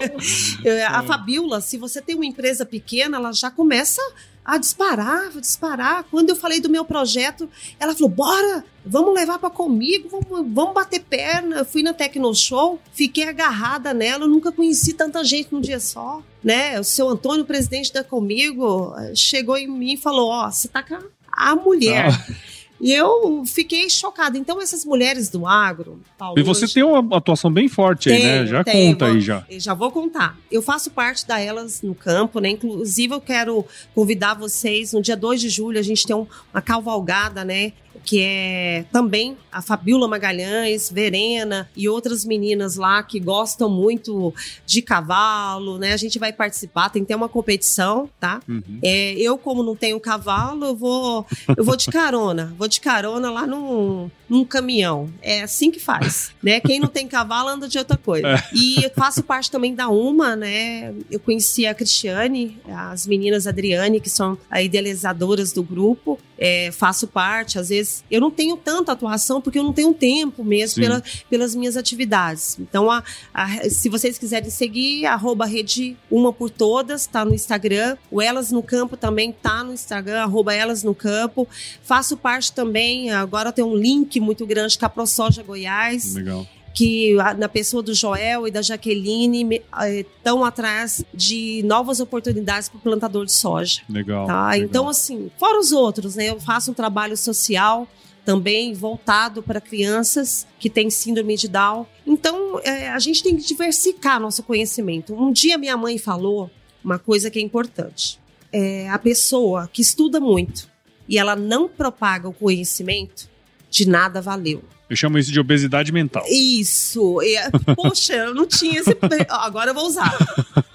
[0.64, 4.02] eu- a Fabiola, se você tem uma empresa pequena, ela já começa
[4.46, 6.06] a disparar, a disparar.
[6.12, 10.74] Quando eu falei do meu projeto, ela falou: bora, vamos levar pra comigo, vamos, vamos
[10.74, 11.58] bater perna.
[11.58, 15.80] Eu fui na Tecno Show, fiquei agarrada nela, eu nunca conheci tanta gente num dia
[15.80, 16.22] só.
[16.44, 16.80] Né?
[16.80, 20.94] O seu Antônio, presidente da Comigo, chegou em mim e falou: Ó, você tá com
[20.96, 21.02] a
[21.36, 22.08] a mulher.
[22.80, 24.38] E eu fiquei chocada.
[24.38, 26.38] Então, essas mulheres do agro, Paulo.
[26.38, 28.46] E você hoje- tem uma atuação bem forte aí, né?
[28.48, 29.46] Já tenho, conta aí já.
[29.52, 30.38] Já vou contar.
[30.52, 32.50] Eu faço parte da Elas no Campo, né?
[32.50, 34.92] Inclusive, eu quero convidar vocês.
[34.92, 37.72] No dia 2 de julho, a gente tem um- uma cavalgada, né?
[38.06, 44.34] Que é também a Fabiola Magalhães, Verena e outras meninas lá que gostam muito
[44.66, 45.94] de cavalo, né?
[45.94, 48.42] A gente vai participar, tem que ter uma competição, tá?
[48.48, 48.80] Uhum.
[48.84, 51.26] É, eu, como não tenho cavalo, eu vou,
[51.58, 52.54] eu vou de carona.
[52.58, 55.10] Vou de carona lá num, num caminhão.
[55.22, 56.60] É assim que faz, né?
[56.60, 58.44] Quem não tem cavalo anda de outra coisa.
[58.54, 60.94] E eu faço parte também da UMA, né?
[61.12, 66.20] Eu conheci a Cristiane, as meninas Adriane, que são a idealizadoras do grupo.
[66.38, 70.44] É, faço parte, às vezes, eu não tenho tanta atuação porque eu não tenho tempo
[70.44, 72.58] mesmo pela, pelas minhas atividades.
[72.60, 77.96] Então, a, a- se vocês quiserem seguir, arroba rede uma por todas, tá no Instagram.
[78.12, 81.48] O Elas no Campo também tá no Instagram, arroba Elas no Campo.
[81.84, 86.46] Faço parte também, agora tem um link muito grande com a ProSoja Goiás, Legal.
[86.76, 89.62] Que na pessoa do Joel e da Jaqueline
[89.98, 93.82] estão atrás de novas oportunidades para o plantador de soja.
[93.90, 94.28] Legal.
[94.28, 94.52] Tá?
[94.52, 94.68] legal.
[94.68, 96.30] Então, assim, fora os outros, né?
[96.30, 97.88] Eu faço um trabalho social
[98.26, 101.86] também voltado para crianças que têm síndrome de Down.
[102.06, 105.16] Então, é, a gente tem que diversificar nosso conhecimento.
[105.16, 106.52] Um dia minha mãe falou
[106.84, 108.20] uma coisa que é importante.
[108.52, 110.70] É, a pessoa que estuda muito
[111.08, 113.30] e ela não propaga o conhecimento,
[113.70, 114.62] de nada valeu.
[114.90, 116.24] Eu chamo isso de obesidade mental.
[116.30, 117.20] Isso.
[117.22, 117.36] E,
[117.76, 118.96] poxa, eu não tinha esse.
[119.30, 120.16] Agora eu vou usar.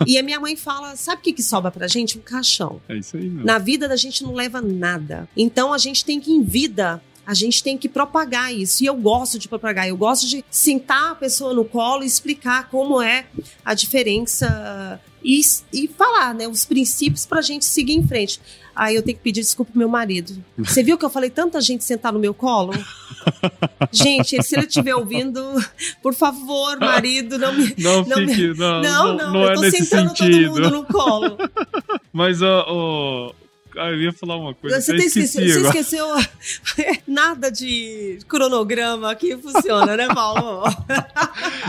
[0.06, 2.18] E a minha mãe fala: sabe o que, que sobra pra gente?
[2.18, 2.80] Um caixão.
[2.88, 3.44] É isso aí, meu.
[3.44, 5.28] Na vida da gente não leva nada.
[5.36, 8.82] Então a gente tem que, em vida, a gente tem que propagar isso.
[8.82, 9.86] E eu gosto de propagar.
[9.86, 13.26] Eu gosto de sentar a pessoa no colo e explicar como é
[13.64, 15.40] a diferença e,
[15.72, 18.40] e falar, né, os princípios pra gente seguir em frente.
[18.74, 20.42] Aí eu tenho que pedir desculpa pro meu marido.
[20.58, 22.72] Você viu que eu falei tanta gente sentar no meu colo?
[23.92, 25.40] Gente, se ele estiver ouvindo,
[26.02, 27.72] por favor, marido, não me.
[27.78, 28.58] Não, Não, fique.
[28.58, 31.36] Não, Não, não, não eu é tô sentando todo mundo no colo.
[32.12, 33.32] Mas, ó, ó,
[33.80, 34.80] ah, eu ia falar uma coisa.
[34.80, 36.06] Você, esqueci esquecido, você esqueceu
[37.06, 40.64] nada de cronograma que funciona, né, Paulo?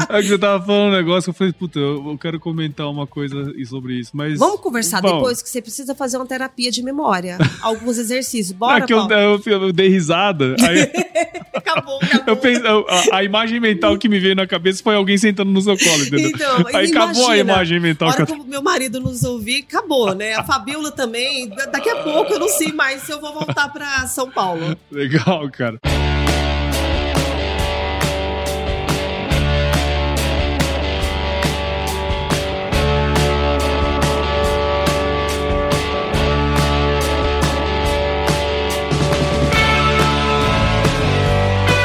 [0.09, 3.53] É que você tava falando um negócio, eu falei, puta, eu quero comentar uma coisa
[3.65, 4.39] sobre isso, mas...
[4.39, 5.17] Vamos conversar Vamos.
[5.17, 7.37] depois que você precisa fazer uma terapia de memória.
[7.61, 8.57] Alguns exercícios.
[8.57, 10.89] Bora, que eu, eu, eu dei risada, aí
[11.53, 12.23] Acabou, acabou.
[12.27, 15.61] eu pensei, a, a imagem mental que me veio na cabeça foi alguém sentando no
[15.61, 16.29] seu colo, entendeu?
[16.29, 20.13] Então, aí acabou a imagina, imagem mental hora que o meu marido nos ouvir, acabou,
[20.15, 20.33] né?
[20.33, 21.49] A Fabiola também.
[21.49, 24.75] Da- Daqui a pouco eu não sei mais se eu vou voltar pra São Paulo.
[24.91, 25.79] Legal, cara.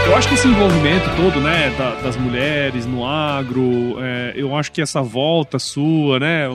[0.06, 4.70] Eu acho que esse envolvimento todo, né, da- das mulheres no agro, é, eu acho
[4.70, 6.46] que essa volta sua, né,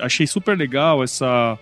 [0.00, 1.58] achei super legal essa,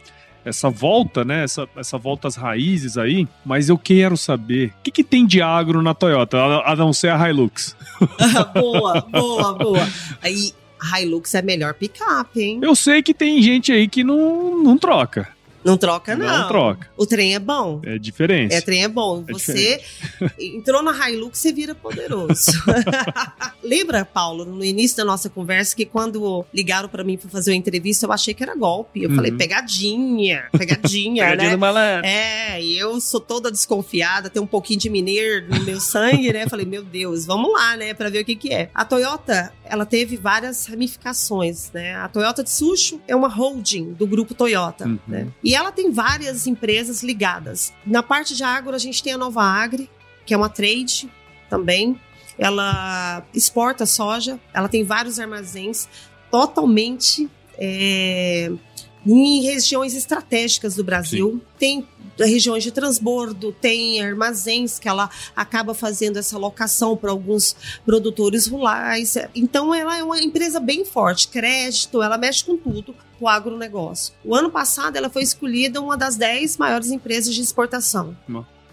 [0.48, 4.90] essa volta, né, essa, essa volta às raízes aí, mas eu quero saber, o que,
[4.90, 7.76] que tem de agro na Toyota, a, a não ser a Hilux?
[8.54, 9.88] boa, boa, boa.
[10.22, 10.52] Aí,
[11.00, 12.60] Hilux é melhor picape, hein?
[12.62, 15.28] Eu sei que tem gente aí que não, não troca,
[15.64, 16.26] Não troca, não.
[16.26, 17.80] não troca, O trem é bom.
[17.84, 18.54] é diferente.
[18.54, 19.24] É, trem é bom.
[19.28, 19.80] É Você
[20.38, 22.50] entrou na Hilux, você vira poderoso.
[23.62, 27.56] Lembra, Paulo, no início da nossa conversa, que quando ligaram pra mim pra fazer uma
[27.56, 29.02] entrevista, eu achei que era golpe.
[29.02, 29.16] Eu Uhum.
[29.16, 31.50] falei, pegadinha, pegadinha, Pegadinha né?
[31.56, 32.06] do malandro.
[32.06, 36.48] É, e eu sou toda desconfiada, tem um pouquinho de mineiro no meu sangue, né?
[36.48, 38.70] Falei, meu Deus, vamos lá, né, pra ver o que que é.
[38.74, 41.94] A Toyota, ela teve várias ramificações, né?
[41.96, 44.98] A Toyota Tsusho é uma holding do grupo Toyota, Uhum.
[45.06, 45.28] né?
[45.44, 47.72] E ela tem várias empresas ligadas.
[47.86, 49.88] Na parte de agro, a gente tem a Nova Agri,
[50.26, 51.08] que é uma trade
[51.48, 51.98] também.
[52.38, 55.88] Ela exporta soja, ela tem vários armazéns
[56.30, 57.28] totalmente
[57.58, 58.52] é,
[59.16, 61.40] em regiões estratégicas do Brasil.
[61.58, 61.86] Tem
[62.18, 69.16] regiões de transbordo, tem armazéns que ela acaba fazendo essa locação para alguns produtores rurais.
[69.34, 74.12] Então, ela é uma empresa bem forte, crédito, ela mexe com tudo, com o agronegócio.
[74.24, 78.16] O ano passado, ela foi escolhida uma das 10 maiores empresas de exportação.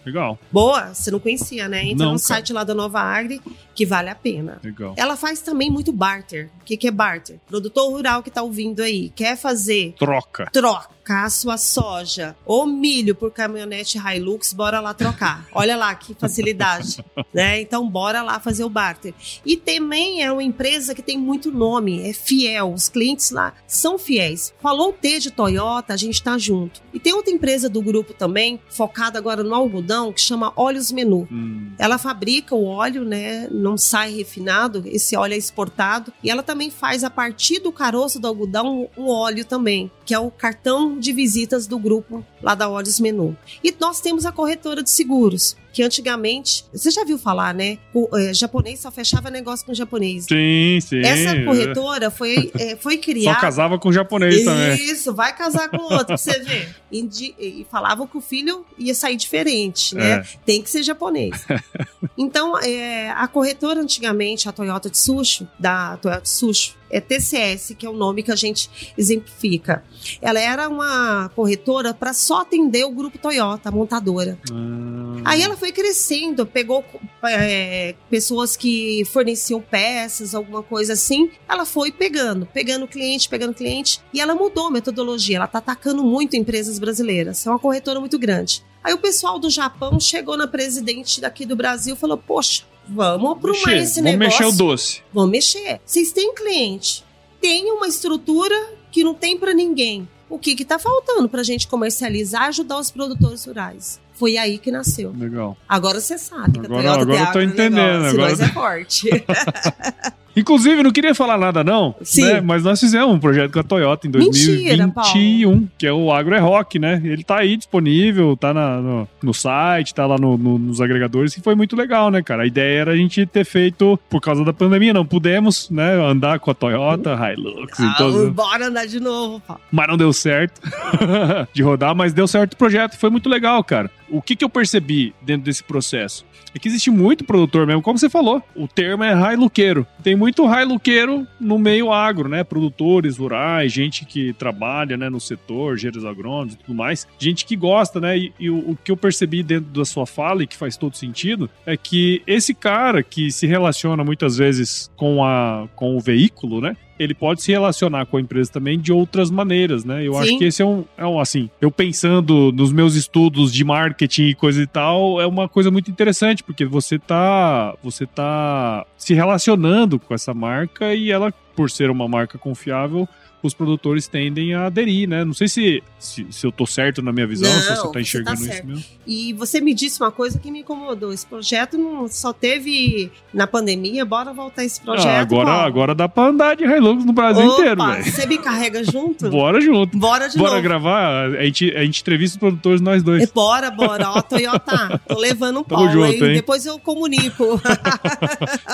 [0.06, 1.84] Legal, Boa, você não conhecia, né?
[1.84, 2.28] Entra Não, no cara.
[2.36, 3.42] site lá da Nova Agri,
[3.76, 4.60] que vale a pena.
[4.64, 4.94] legal.
[4.98, 6.50] Ela faz também muito barter.
[6.62, 7.40] O que, que é barter?
[7.48, 10.50] Produtor rural que tá ouvindo aí, quer fazer Troca.
[10.52, 10.90] troca.
[11.06, 15.46] trocar sua soja ou milho por caminhonete Hilux, bora lá trocar.
[15.54, 17.62] Olha lá que facilidade, né?
[17.62, 19.14] Então bora lá fazer o barter.
[19.46, 24.00] E também é uma empresa que tem muito nome, é fiel, os clientes lá são
[24.00, 24.54] fiéis.
[24.62, 26.82] Falou T de Toyota, a gente tá junto.
[26.94, 31.28] E tem outra empresa do grupo também, focada agora no algodão, que chama Óleos Menu.
[31.32, 31.72] Hum.
[31.78, 33.48] Ela fabrica o óleo, né?
[33.66, 36.14] Não sai refinado, esse óleo é exportado.
[36.24, 40.20] E ela também faz, a partir do caroço do algodão, um óleo também, que é
[40.20, 43.36] o cartão de visitas do grupo lá da Óleos Menu.
[43.64, 47.78] E nós temos a corretora de seguros, que antigamente, você já viu falar, né?
[47.94, 50.24] O é, japonês só fechava negócio com japonês.
[50.24, 51.02] Sim, sim.
[51.02, 53.42] Essa corretora foi, é, foi Só criada.
[53.42, 54.74] casava com japonês também.
[54.76, 56.74] Isso, vai casar com outro, pra você ver.
[56.90, 60.12] Indi- E falavam que o filho ia sair diferente, né?
[60.20, 60.24] É.
[60.46, 61.46] Tem que ser japonês.
[62.18, 67.90] então, é, a corretora antigamente, a Toyota Tsusho, da Toyota Tsusho, é TCS, que é
[67.90, 69.84] o nome que a gente exemplifica.
[70.22, 74.38] Ela era uma corretora para só atender o grupo Toyota, a montadora.
[74.52, 76.86] Ah, Aí ela foi crescendo, pegou
[77.24, 81.32] é, pessoas que forneciam peças, alguma coisa assim.
[81.50, 84.00] Ela foi pegando, pegando cliente, pegando cliente.
[84.14, 85.38] E ela mudou a metodologia.
[85.38, 87.46] Ela tá atacando muito empresas brasileiras.
[87.46, 88.64] É uma corretora muito grande.
[88.84, 93.32] Aí o pessoal do Japão chegou na presidente daqui do Brasil e falou: Poxa, vamos
[93.32, 94.40] aprumar mexer, esse vamos negócio.
[94.42, 95.02] mexer o doce.
[95.14, 95.82] Vamos mexer.
[95.86, 97.04] Vocês têm cliente,
[97.42, 98.56] tem uma estrutura
[98.92, 100.08] que não tem para ninguém.
[100.30, 104.00] O que que tá faltando pra gente comercializar e ajudar os produtores rurais?
[104.14, 105.14] Foi aí que nasceu.
[105.16, 105.56] Legal.
[105.68, 109.10] Agora você sabe Agora- a agora eu tô agronegócio, entendendo, agora- nós é forte.
[110.36, 111.96] Inclusive, não queria falar nada, não.
[112.02, 112.24] Sim.
[112.26, 112.42] né?
[112.42, 116.36] Mas nós fizemos um projeto com a Toyota em Mentira, 2021, que é o Agro
[116.36, 117.02] é Rock, né?
[117.04, 121.36] Ele tá aí disponível, tá na- no, no site, tá lá no- no- nos agregadores,
[121.38, 122.44] e foi muito legal, né, cara?
[122.44, 126.40] A ideia era a gente ter feito, por causa da pandemia, não pudemos, né, andar
[126.40, 128.30] com a Toyota, Hilux e ah, todos.
[128.34, 129.58] bora andar de novo, pá.
[129.72, 130.60] mas não deu certo
[131.54, 133.90] de rodar, mas deu certo o projeto, foi muito legal, cara.
[134.10, 136.26] O que, que eu percebi dentro desse processo?
[136.54, 139.86] É que existe muito produtor mesmo, como você falou, o termo é railuqueiro.
[140.02, 142.44] Tem muito railuqueiro no meio agro, né?
[142.44, 147.08] Produtores rurais, gente que trabalha né, no setor, engenheiros agrônomos e tudo mais.
[147.20, 148.18] Gente que gosta, né?
[148.18, 150.96] E, e o, o que eu percebi dentro da sua fala e que faz todo
[150.96, 156.62] sentido é que esse cara que se relaciona muitas vezes com, a, com o veículo,
[156.62, 156.76] né?
[156.98, 160.06] Ele pode se relacionar com a empresa também de outras maneiras, né?
[160.06, 160.20] Eu Sim.
[160.20, 164.30] acho que esse é um, é um, assim, eu pensando nos meus estudos de marketing
[164.30, 169.14] e coisa e tal, é uma coisa muito interessante, porque você tá, você tá se
[169.14, 173.08] relacionando com essa marca e ela, por ser uma marca confiável,
[173.46, 175.24] os produtores tendem a aderir, né?
[175.24, 177.82] Não sei se, se, se eu tô certo na minha visão, Não, se você você
[177.84, 178.68] tá tá enxergando isso certo.
[178.68, 178.84] mesmo.
[179.08, 181.14] E você me disse uma coisa que me incomodou.
[181.14, 185.08] Esse projeto não só teve na pandemia, bora voltar esse projeto.
[185.08, 188.04] Ah, agora, agora dá pra andar de Hilux no Brasil Opa, inteiro, velho.
[188.04, 189.30] Você me carrega junto?
[189.36, 189.98] Bora junto.
[189.98, 190.64] Bora de Bora novo.
[190.64, 193.24] gravar, a gente, a gente entrevista os produtores nós dois.
[193.24, 194.10] É, Bora, bora.
[194.12, 196.30] Ó, Toyota, tô levando um Paulo junto, aí.
[196.30, 196.36] hein?
[196.36, 197.62] Depois eu comunico.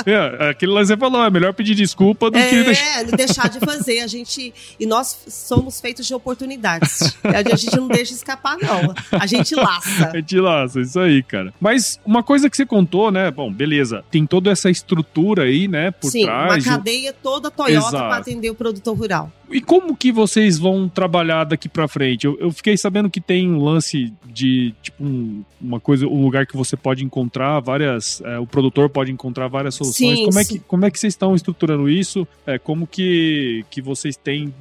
[0.05, 2.99] É, aquilo lá você falou, é melhor pedir desculpa do que deixar.
[3.01, 3.99] É, deixar de fazer.
[3.99, 4.53] A gente.
[4.79, 7.15] E nós somos feitos de oportunidades.
[7.23, 8.93] A gente não deixa escapar, não.
[9.19, 10.11] A gente laça.
[10.13, 11.53] É de laço, isso aí, cara.
[11.59, 13.31] Mas uma coisa que você contou, né?
[13.31, 14.03] Bom, beleza.
[14.11, 15.91] Tem toda essa estrutura aí, né?
[15.91, 16.65] Por Sim, trás.
[16.65, 19.31] uma cadeia toda Toyota para atender o produtor rural.
[19.53, 22.25] E como que vocês vão trabalhar daqui pra frente?
[22.25, 26.45] Eu, eu fiquei sabendo que tem um lance de, tipo, um- uma coisa, um lugar
[26.45, 28.21] que você pode encontrar várias.
[28.21, 30.19] é, o produtor pode encontrar várias soluções.
[30.19, 30.53] Sim, como, é sim.
[30.53, 32.27] que, como é que vocês estão estruturando isso?
[32.45, 34.53] É, como que, que vocês têm,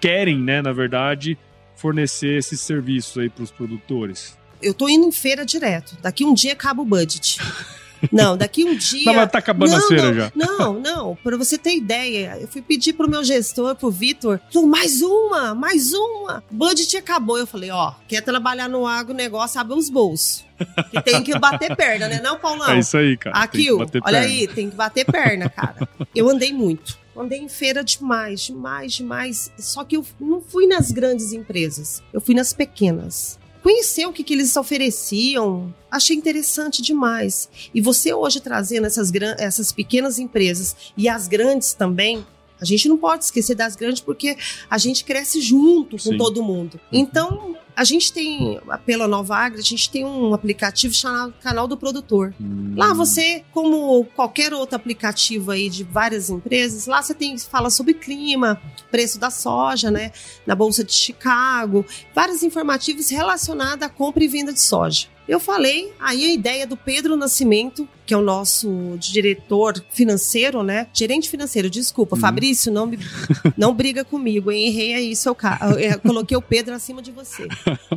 [0.00, 1.36] querem, né, na verdade,
[1.76, 4.36] fornecer esses serviços aí pros produtores?
[4.60, 5.96] Eu tô indo em feira direto.
[6.00, 7.38] Daqui um dia acaba o budget.
[8.10, 9.04] Não, daqui um dia.
[9.04, 10.32] Não, mas tá acabando a não, feira não, já.
[10.34, 11.18] Não, não.
[11.22, 15.92] Pra você ter ideia, eu fui pedir pro meu gestor, pro Vitor, mais uma, mais
[15.92, 16.42] uma.
[16.50, 17.38] Budget acabou.
[17.38, 20.44] Eu falei, ó, quer trabalhar no agronegócio, abre os bolsos.
[20.90, 22.70] Que tem que bater perna, né, não, Paulão?
[22.70, 23.36] É isso aí, cara.
[23.36, 24.18] Aqui, olha perna.
[24.18, 25.88] aí, tem que bater perna, cara.
[26.14, 27.00] Eu andei muito.
[27.16, 29.52] Andei em feira demais, demais, demais.
[29.58, 32.02] Só que eu não fui nas grandes empresas.
[32.12, 33.38] Eu fui nas pequenas.
[33.62, 35.72] Conhecer o que, que eles ofereciam.
[35.90, 37.48] Achei interessante demais.
[37.72, 42.26] E você hoje trazendo essas, essas pequenas empresas e as grandes também.
[42.60, 44.36] A gente não pode esquecer das grandes porque
[44.70, 46.16] a gente cresce junto com Sim.
[46.16, 46.80] todo mundo.
[46.92, 51.76] Então, a gente tem, pela Nova Agri, a gente tem um aplicativo chamado Canal do
[51.76, 52.34] Produtor.
[52.40, 52.74] Hum.
[52.76, 57.94] Lá você, como qualquer outro aplicativo aí de várias empresas, lá você tem fala sobre
[57.94, 60.12] clima, preço da soja, né,
[60.46, 65.08] na bolsa de Chicago, vários informativos relacionados à compra e venda de soja.
[65.28, 70.88] Eu falei, aí a ideia do Pedro Nascimento, que é o nosso diretor financeiro, né?
[70.92, 72.20] Gerente financeiro, desculpa, Uhum.
[72.20, 72.98] Fabrício, não, me,
[73.56, 74.66] não briga comigo, hein?
[74.66, 75.80] Errei aí, seu cara.
[75.80, 77.46] Eu coloquei o Pedro acima de você.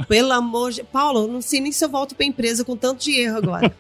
[0.08, 0.84] Pelo amor de.
[0.84, 3.76] Paulo, não sei nem se eu volto pra empresa com tanto de erro agora.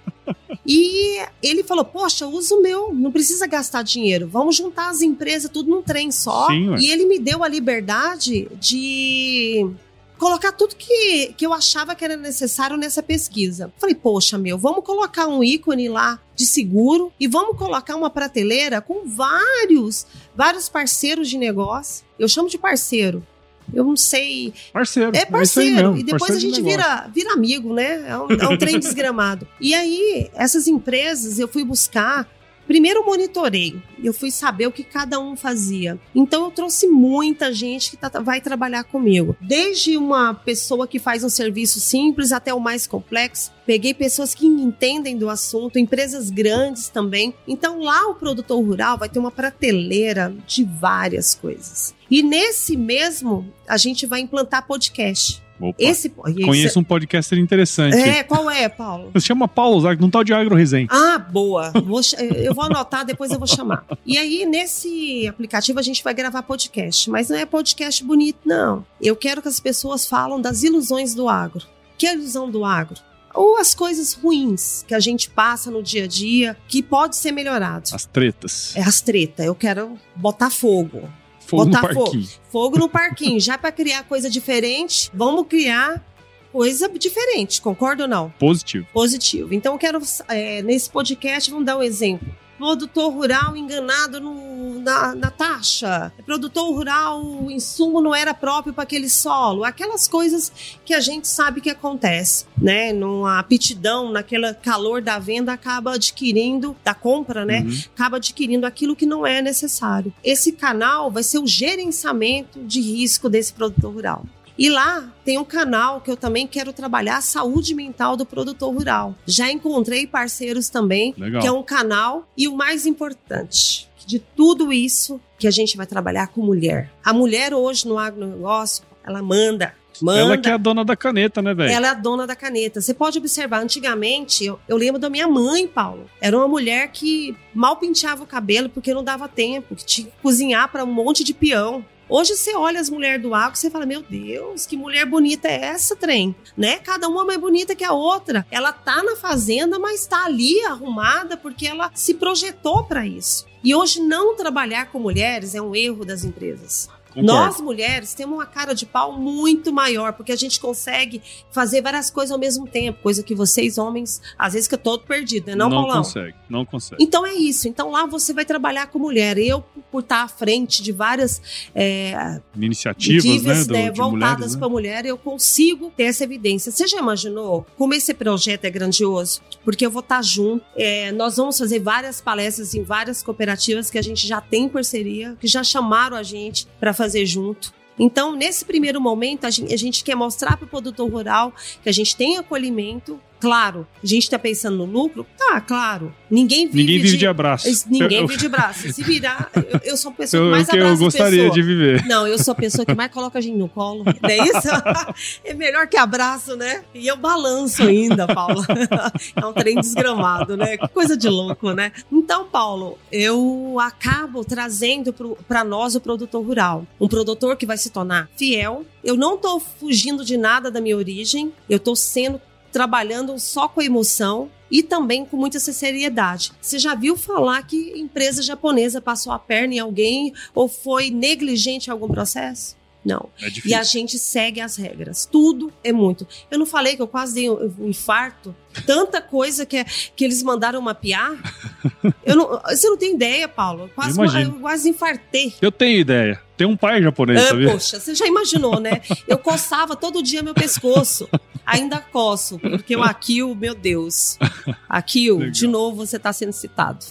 [0.66, 4.28] E ele falou: Poxa, usa o meu, não precisa gastar dinheiro.
[4.28, 6.48] Vamos juntar as empresas tudo num trem só.
[6.48, 9.70] Sim, e ele me deu a liberdade de
[10.18, 13.72] colocar tudo que, que eu achava que era necessário nessa pesquisa.
[13.78, 18.82] Falei, poxa, meu, vamos colocar um ícone lá de seguro e vamos colocar uma prateleira
[18.82, 20.06] com vários,
[20.36, 22.06] vários parceiros de negócio.
[22.18, 23.26] Eu chamo de parceiro.
[23.74, 25.12] Eu não sei Parceiro.
[25.16, 25.76] é aí parceiro.
[25.76, 26.78] mesmo, e depois parceiro a de gente negócio.
[26.78, 28.06] vira, vira amigo, né?
[28.08, 29.48] É um, é um trem desgramado.
[29.60, 32.30] E aí, essas empresas eu fui buscar.
[32.68, 36.00] Primeiro monitorei, eu fui saber o que cada um fazia.
[36.14, 39.36] Então eu trouxe muita gente que tá- vai trabalhar comigo.
[39.40, 43.52] Desde uma pessoa que faz um serviço simples até o mais complexo.
[43.66, 47.34] Peguei pessoas que entendem do assunto, empresas grandes também.
[47.48, 51.94] Então lá o produtor rural vai ter uma prateleira de várias coisas.
[52.10, 55.44] E nesse mesmo, a gente vai implantar podcast.
[55.60, 57.96] Opa, Esse Conheço um podcaster interessante.
[57.96, 59.12] É, qual é, Paulo?
[59.16, 60.88] Se chama Paulo Zac, num tal de Agro Resenha.
[60.90, 61.72] Ah, boa.
[61.72, 62.02] Vou
[62.36, 63.86] eu vou anotar, depois eu vou chamar.
[64.06, 67.10] E aí, nesse aplicativo, a gente vai gravar podcast.
[67.10, 68.86] Mas não é podcast bonito, não.
[69.02, 71.66] Eu quero que as pessoas falam das ilusões do agro.
[71.98, 73.00] Que é a ilusão do agro?
[73.34, 77.32] Ou as coisas ruins que a gente passa no dia a dia, que pode ser
[77.32, 77.90] melhorado.
[77.94, 78.76] As tretas.
[78.76, 79.44] É as treta.
[79.44, 81.10] Eu quero botar fogo.
[81.46, 82.04] Fogo no botar fogo.
[82.04, 82.30] parquinho.
[82.52, 83.40] Fogo no parquinho.
[83.40, 86.04] Já para criar coisa diferente, vamos criar
[86.52, 87.62] coisa diferente.
[87.62, 88.30] Concorda ou não?
[88.40, 88.88] Positivo.
[88.94, 89.54] positivo.
[89.54, 92.28] Então, eu quero, é, nesse podcast, vamos dar um exemplo.
[92.58, 96.12] Produtor rural enganado no- na, na taxa.
[96.26, 99.64] Produtor rural, o insumo não era próprio para aquele solo.
[99.64, 100.52] Aquelas coisas
[100.86, 102.94] que a gente sabe que acontece, né?
[102.94, 107.62] Numa aptidão, naquele calor da venda, acaba adquirindo, da compra, né?
[107.62, 107.80] Uhum.
[107.94, 110.14] acaba adquirindo aquilo que não é necessário.
[110.24, 114.26] Esse canal vai ser o gerenciamento de risco desse produtor rural.
[114.58, 118.74] E lá tem um canal que eu também quero trabalhar a saúde mental do produtor
[118.74, 119.16] rural.
[119.26, 121.42] Já encontrei parceiros também, Legal.
[121.42, 125.86] que é um canal e o mais importante de tudo isso que a gente vai
[125.86, 126.92] trabalhar com mulher.
[127.04, 130.20] A mulher hoje no agronegócio, ela manda, manda.
[130.20, 131.72] Ela que é a dona da caneta, né, velho?
[131.72, 132.82] Ela é a dona da caneta.
[132.82, 136.06] Você pode observar, antigamente, eu, eu lembro da minha mãe, Paulo.
[136.22, 140.14] Era uma mulher que mal penteava o cabelo porque não dava tempo, que tinha que
[140.22, 141.84] cozinhar para um monte de peão.
[142.08, 145.48] Hoje você olha as mulheres do agro e você fala: Meu Deus, que mulher bonita
[145.48, 146.36] é essa, trem?
[146.56, 146.78] Né?
[146.78, 148.46] Cada uma mais bonita que a outra.
[148.52, 153.46] Ela tá na fazenda, mas tá ali arrumada porque ela se projetou para isso.
[153.64, 156.88] E hoje não trabalhar com mulheres é um erro das empresas.
[157.16, 157.34] Concordo.
[157.34, 162.10] Nós, mulheres, temos uma cara de pau muito maior, porque a gente consegue fazer várias
[162.10, 165.56] coisas ao mesmo tempo, coisa que vocês, homens, às vezes fica todo perdido, né?
[165.56, 165.98] Não, não Paulão?
[166.04, 167.02] consegue, não consegue.
[167.02, 167.70] Então é isso.
[167.70, 169.38] Então lá você vai trabalhar com mulher.
[169.38, 171.42] Eu, por estar à frente de várias
[171.74, 174.60] é, Iniciativas, iniciativas, né, do, né, voltadas né?
[174.60, 176.72] para mulher, eu consigo ter essa evidência.
[176.72, 179.42] Você já imaginou como esse projeto é grandioso?
[179.64, 180.66] Porque eu vou estar junto.
[180.76, 185.38] É, nós vamos fazer várias palestras em várias cooperativas que a gente já tem parceria,
[185.40, 187.74] que já chamaram a gente para fazer junto.
[187.98, 191.90] Então, nesse primeiro momento, a gente, a gente quer mostrar para o produtor rural que
[191.90, 193.20] a gente tem acolhimento.
[193.46, 195.24] Claro, a gente está pensando no lucro?
[195.38, 196.12] Tá, claro.
[196.32, 197.68] Ninguém vive, Ninguém vive de, de, abraço.
[197.88, 198.92] Ninguém eu, vive de braço.
[198.92, 201.54] Se virar, eu, eu sou a pessoa que mais que eu abraça gostaria pessoa.
[201.54, 202.06] de viver.
[202.08, 204.04] Não, eu sou a pessoa que mais coloca a gente no colo.
[204.04, 204.56] Não é isso?
[205.46, 206.84] É melhor que abraço, né?
[206.94, 208.66] E eu balanço ainda, Paulo.
[209.36, 210.78] É um trem desgramado, né?
[210.78, 211.92] Que coisa de louco, né?
[212.12, 215.14] Então, Paulo, eu acabo trazendo
[215.48, 216.88] para nós o produtor rural.
[217.00, 218.84] Um produtor que vai se tornar fiel.
[219.04, 221.54] Eu não tô fugindo de nada da minha origem.
[221.70, 222.42] Eu tô sendo
[222.76, 226.52] trabalhando só com emoção e também com muita seriedade.
[226.60, 231.88] Você já viu falar que empresa japonesa passou a perna em alguém ou foi negligente
[231.88, 232.76] em algum processo?
[233.06, 233.30] Não.
[233.40, 235.26] É E a gente segue as regras.
[235.32, 236.28] Tudo é muito.
[236.50, 238.56] Eu não falei que eu quase dei um infarto?
[238.86, 239.86] Tanta coisa que, é-
[240.16, 241.32] que eles mandaram mapear.
[242.26, 243.84] Eu não, você não tem ideia, Paulo.
[243.84, 245.54] Eu Quase, Eu eu quase infartei.
[245.62, 246.42] Eu tenho ideia.
[246.58, 247.72] Tem um pai japonês, Ah, sabia?
[247.72, 249.02] poxa, você já imaginou, né?
[249.28, 251.30] Eu coçava todo dia meu pescoço.
[251.66, 254.38] Ainda coço, porque o Akio, meu Deus.
[254.90, 255.52] Akio, Legal.
[255.52, 257.06] de novo você está sendo citado.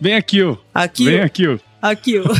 [0.00, 0.56] Vem aqui, ó.
[0.72, 1.58] Akio, Vem aqui, ó.
[1.84, 2.24] Aqui, ó.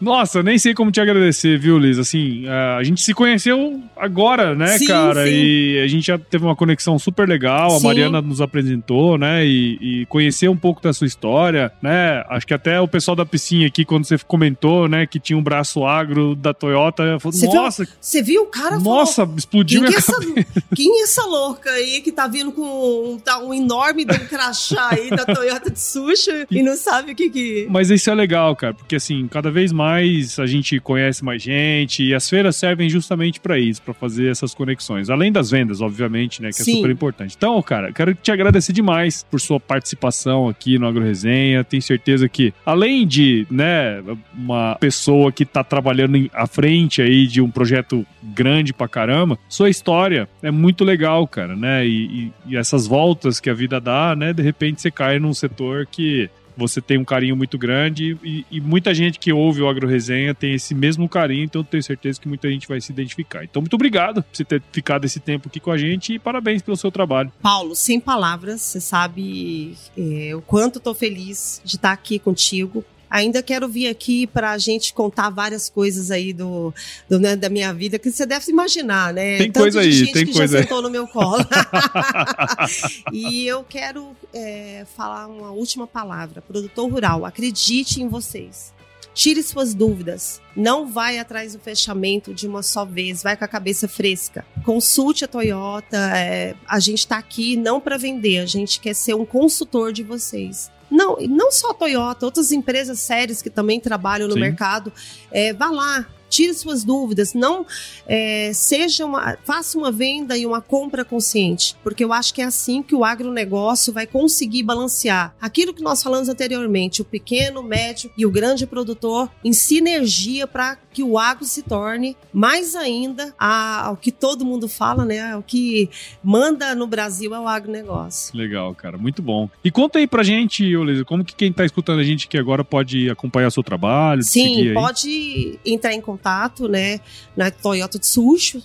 [0.00, 1.98] Nossa, eu nem sei como te agradecer, viu, Liz?
[1.98, 5.26] Assim, a gente se conheceu agora, né, Sim, cara?
[5.26, 5.30] sim.
[5.30, 7.76] E a gente já teve uma conexão super legal.
[7.76, 7.86] A Sim.
[7.86, 9.44] Mariana nos apresentou, né?
[9.44, 12.24] E, e conhecer um pouco da sua história, né?
[12.30, 15.42] Acho que até o pessoal da piscina aqui, quando você comentou, né, que tinha um
[15.42, 19.92] braço agro da Toyota, falou, Você nossa, Você viu o cara falou, nossa, explodiu Quem
[19.92, 20.16] que, minha é essa,
[20.74, 24.26] quem é essa louca aí que tá vindo com um, tá um enorme de um
[24.26, 27.66] crachá aí da Toyota de sushi e não sabe o que que...
[27.70, 32.02] Mas isso é legal, cara, porque assim, cada vez mais a gente conhece mais gente
[32.04, 35.10] e as feiras servem justamente pra isso, pra fazer essas conexões.
[35.10, 36.76] Além das vendas, obviamente, né, que é Sim.
[36.76, 37.34] super importante.
[37.36, 41.64] Então, cara, quero te agradecer demais por sua participação aqui no Agro Resenha.
[41.64, 44.02] Tenho certeza que, além de, né,
[44.34, 49.68] uma pessoa que tá trabalhando à frente aí de um projeto grande pra caramba, sua
[49.70, 51.86] história é muito legal, cara, né?
[51.86, 55.34] E, e- e essas voltas que a vida dá, né, de repente você cai num
[55.34, 59.68] setor que você tem um carinho muito grande e, e muita gente que ouve o
[59.68, 63.44] Agro Resenha tem esse mesmo carinho, então tenho certeza que muita gente vai se identificar.
[63.44, 66.62] Então, muito obrigado por você ter ficado esse tempo aqui com a gente e parabéns
[66.62, 67.32] pelo seu trabalho.
[67.40, 72.84] Paulo, sem palavras, você sabe é, o quanto tô feliz de estar aqui contigo.
[73.12, 76.72] Ainda quero vir aqui para a gente contar várias coisas aí do,
[77.10, 79.36] do, né, da minha vida que você deve imaginar, né?
[79.36, 80.62] Tem Tanto coisa de aí, gente tem que coisa já aí.
[80.64, 81.44] sentou no meu colo.
[83.12, 86.40] e eu quero é, falar uma última palavra.
[86.40, 88.72] Produtor rural, acredite em vocês.
[89.12, 90.40] Tire suas dúvidas.
[90.56, 93.22] Não vai atrás do fechamento de uma só vez.
[93.22, 94.42] Vai com a cabeça fresca.
[94.64, 95.98] Consulte a Toyota.
[96.16, 98.38] é, a gente está aqui não para vender.
[98.38, 100.70] A gente quer ser um consultor de vocês.
[100.92, 104.40] Não, não só a Toyota, outras empresas sérias que também trabalham no Sim.
[104.40, 104.92] mercado.
[105.30, 107.34] É, vá lá, tire suas dúvidas.
[107.34, 107.66] Não
[108.06, 112.44] é, seja uma, faça uma venda e uma compra consciente, porque eu acho que é
[112.46, 117.62] assim que o agronegócio vai conseguir balancear aquilo que nós falamos anteriormente, o pequeno, o
[117.62, 123.34] médio e o grande produtor em sinergia para que o agro se torne mais ainda
[123.38, 125.36] a- ao que todo mundo fala, né?
[125.36, 125.88] O que
[126.22, 128.36] manda no Brasil é o agronegócio.
[128.36, 129.48] Legal, cara, muito bom.
[129.64, 132.62] E conta aí pra gente, Liz, como que quem tá escutando a gente aqui agora
[132.64, 136.21] pode acompanhar seu trabalho, Sim, pode entrar em contato,
[136.68, 137.00] né,
[137.36, 138.62] na Toyota Tsusho,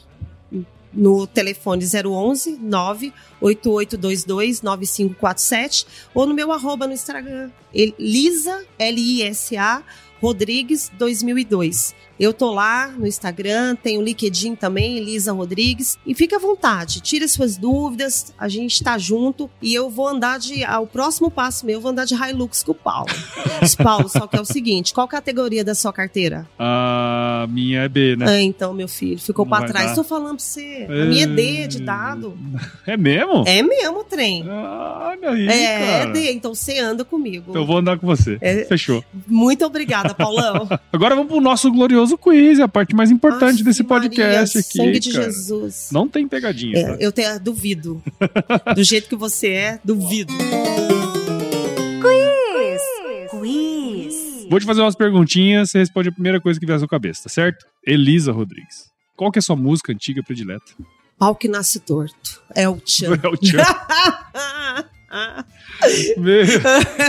[0.94, 7.52] no telefone 011 98822 9547 ou no meu arroba no Instagram,
[8.00, 9.84] Lisa, L-I-S-A,
[10.20, 11.94] Rodrigues 2002.
[12.20, 15.98] Eu tô lá no Instagram, tem o LinkedIn também, Elisa Rodrigues.
[16.06, 19.50] E fica à vontade, tire suas dúvidas, a gente tá junto.
[19.62, 20.64] E eu vou andar de.
[20.64, 23.08] ah, O próximo passo meu, eu vou andar de Hilux com o Paulo.
[23.84, 26.48] Paulo, só que é o seguinte: qual categoria da sua carteira?
[26.58, 28.26] A minha é B, né?
[28.28, 29.94] Ah, então, meu filho, ficou vai trás.
[29.96, 30.88] Tô falando pra você.
[30.90, 32.38] A minha é D de dado.
[32.86, 33.44] É mesmo?
[33.46, 34.48] É mesmo, trem.
[34.48, 36.12] Olha aí, É, cara.
[36.14, 37.46] D, então você anda comigo.
[37.50, 38.38] Então eu vou andar com você.
[38.42, 38.64] É.
[38.66, 39.04] Fechou.
[39.28, 40.68] Muito obrigada, Paulão.
[40.92, 44.78] Agora vamos pro nosso glorioso quiz, a parte mais importante Ave desse Maria, podcast aqui.
[44.78, 45.24] Sangue de cara.
[45.26, 45.90] Jesus.
[45.92, 46.78] Não tem pegadinha.
[46.78, 48.04] É, eu tenho, duvido.
[48.76, 50.32] Do jeito que você é, duvido.
[53.32, 54.48] Quiz.
[54.50, 57.24] Vou te fazer umas perguntinhas, você responde a primeira coisa que vier à sua cabeça,
[57.24, 57.66] tá certo?
[57.86, 58.86] Elisa Rodrigues.
[59.16, 60.72] Qual que é a sua música antiga predileta?
[61.18, 62.42] Pau que nasce torto.
[62.56, 63.18] É o tchan.
[63.24, 63.64] É o Tchan.
[66.18, 66.46] Meu,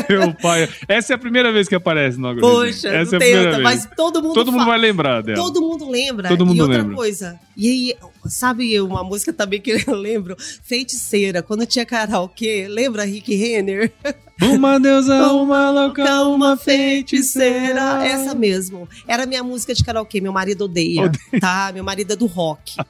[0.08, 0.68] meu pai.
[0.86, 3.56] Essa é a primeira vez que aparece no Poxa, Essa é não a primeira outra,
[3.56, 3.62] vez.
[3.62, 4.70] mas todo mundo Todo mundo fala.
[4.72, 5.36] vai lembrar dela.
[5.38, 6.28] Todo mundo lembra.
[6.28, 6.94] Todo mundo e outra lembra.
[6.96, 7.40] coisa.
[7.56, 7.96] E aí,
[8.26, 10.36] sabe uma música também que eu lembro?
[10.62, 11.42] Feiticeira.
[11.42, 13.92] Quando tinha karaokê, lembra Rick Renner?
[14.40, 18.06] Uma deusa, uma louca, uma feiticeira.
[18.06, 18.88] Essa mesmo.
[19.06, 20.20] Era minha música de karaokê.
[20.20, 21.10] Meu marido odeia,
[21.40, 21.70] tá?
[21.74, 22.76] Meu marido é do rock.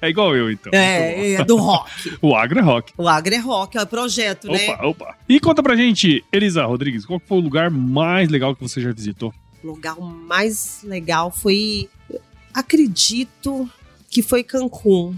[0.00, 0.70] É igual eu, então.
[0.72, 1.90] Muito É, é do rock.
[2.22, 2.92] O agro é rock.
[2.96, 4.70] O agro é rock, é projeto, né?
[4.70, 5.16] Opa, opa.
[5.28, 8.92] E conta pra gente, Elisa Rodrigues, qual foi o lugar mais legal que você já
[8.92, 9.32] visitou?
[9.62, 11.88] O lugar mais legal foi,
[12.54, 13.68] acredito
[14.10, 15.14] que foi Cancún.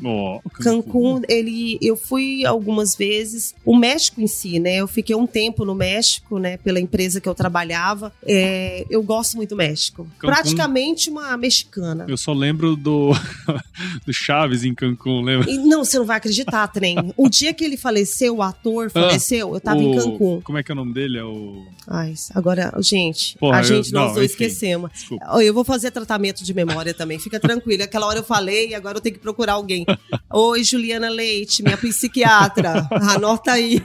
[0.61, 3.55] Cancún, ele, eu fui algumas vezes.
[3.65, 4.77] O México em si, né?
[4.77, 6.59] Eu fiquei um tempo no México, né?
[6.59, 8.13] Pela empresa que eu trabalhava.
[8.27, 10.05] É, eu gosto muito do México.
[10.19, 12.05] Cancún- Praticamente uma mexicana.
[12.07, 13.13] Eu só lembro do,
[14.07, 15.51] do Chaves em Cancún, lembra?
[15.51, 16.97] E não, você não vai acreditar, trem.
[17.17, 20.41] O dia que ele faleceu, o ator faleceu, eu tava em Ah, O- Cancún.
[20.43, 21.19] Como é que é o nome dele?
[21.19, 21.65] É o.
[21.89, 24.45] Ai, agora, gente, Porra, a gente, eu- nós não, dois enfim.
[24.45, 24.91] esquecemos.
[24.93, 25.43] Desculpa.
[25.43, 27.83] Eu vou fazer tratamento de memória também, fica tranquilo.
[27.83, 29.87] Aquela hora eu falei e agora eu tenho que procurar alguém.
[30.31, 32.87] Oi, Juliana Leite, minha psiquiatra.
[33.15, 33.81] Anota aí.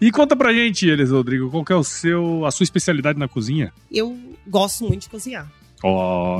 [0.00, 3.28] E conta pra gente, Elisa Rodrigo, qual que é o seu, a sua especialidade na
[3.28, 3.72] cozinha?
[3.90, 5.46] Eu gosto muito de cozinhar.
[5.82, 5.88] Já-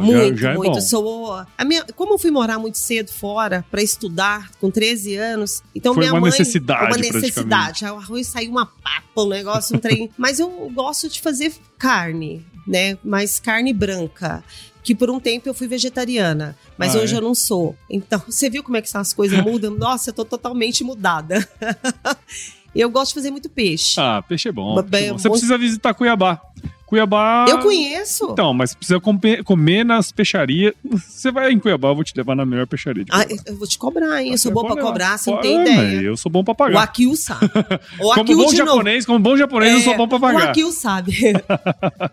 [0.02, 0.72] Muito, já, é muito.
[0.74, 0.80] bom.
[0.82, 5.62] Sou a minha, como eu fui morar muito cedo fora para estudar com 13 anos,
[5.74, 7.84] então Foi minha uma mãe necessidade, uma necessidade.
[7.86, 10.10] O arroz saiu uma papa, um negócio, um trem.
[10.18, 12.98] Mas eu gosto de fazer carne, né?
[13.02, 14.44] Mas carne branca.
[14.82, 17.18] Que por um tempo eu fui vegetariana, mas Ah, hoje é?
[17.18, 17.76] eu não sou.
[17.88, 19.70] Então, você viu como é que essas coisas mudam?
[19.76, 21.46] Nossa, eu tô totalmente mudada.
[22.74, 24.00] eu gosto de fazer muito peixe.
[24.00, 24.74] Ah, peixe é bom.
[24.74, 25.18] Mas peixe é bom.
[25.18, 26.40] Você precisa visitar Cuiabá.
[26.90, 27.46] Cuiabá.
[27.48, 28.28] Eu conheço.
[28.32, 30.74] Então, mas precisa comer, comer nas peixarias.
[31.08, 33.78] Você vai em Cuiabá, eu vou te levar na melhor peixaria Ah, eu vou te
[33.78, 34.32] cobrar, hein?
[34.32, 36.00] Eu sou boa pra cobrar, você não tem ideia.
[36.02, 36.82] Eu sou bom pra O pagar.
[36.82, 37.46] Akil sabe.
[38.00, 40.48] O Como bom japonês, como bom japonês, eu É, sou bom pra O pagar.
[40.50, 41.12] Akil sabe.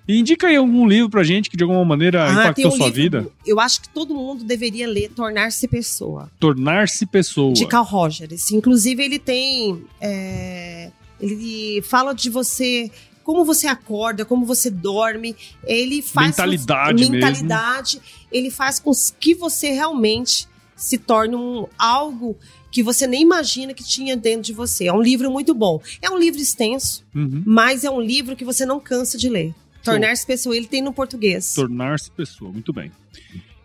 [0.08, 2.86] E indica aí algum livro pra gente que de alguma maneira Ah, impactou um sua
[2.88, 3.28] livro, vida.
[3.46, 7.54] Eu acho que todo mundo deveria ler Tornar-se Pessoa, Tornar-se pessoa.
[7.54, 8.52] de Carl Rogers.
[8.52, 9.82] Inclusive, ele tem.
[10.00, 12.92] é, ele fala de você.
[13.28, 17.14] Como você acorda, como você dorme, ele faz Mentalidade mesmo.
[17.16, 18.00] mentalidade,
[18.32, 20.48] ele faz com que você realmente
[20.78, 22.38] se torne um algo
[22.72, 24.86] que você nem imagina que tinha dentro de você.
[24.88, 25.82] É um livro muito bom.
[26.02, 27.44] É um livro extenso, Uhum.
[27.46, 29.54] mas é um livro que você não cansa de ler.
[29.84, 31.54] Tornar-se pessoa, ele tem no português.
[31.54, 32.50] Tornar-se pessoa.
[32.50, 32.94] Muito bem.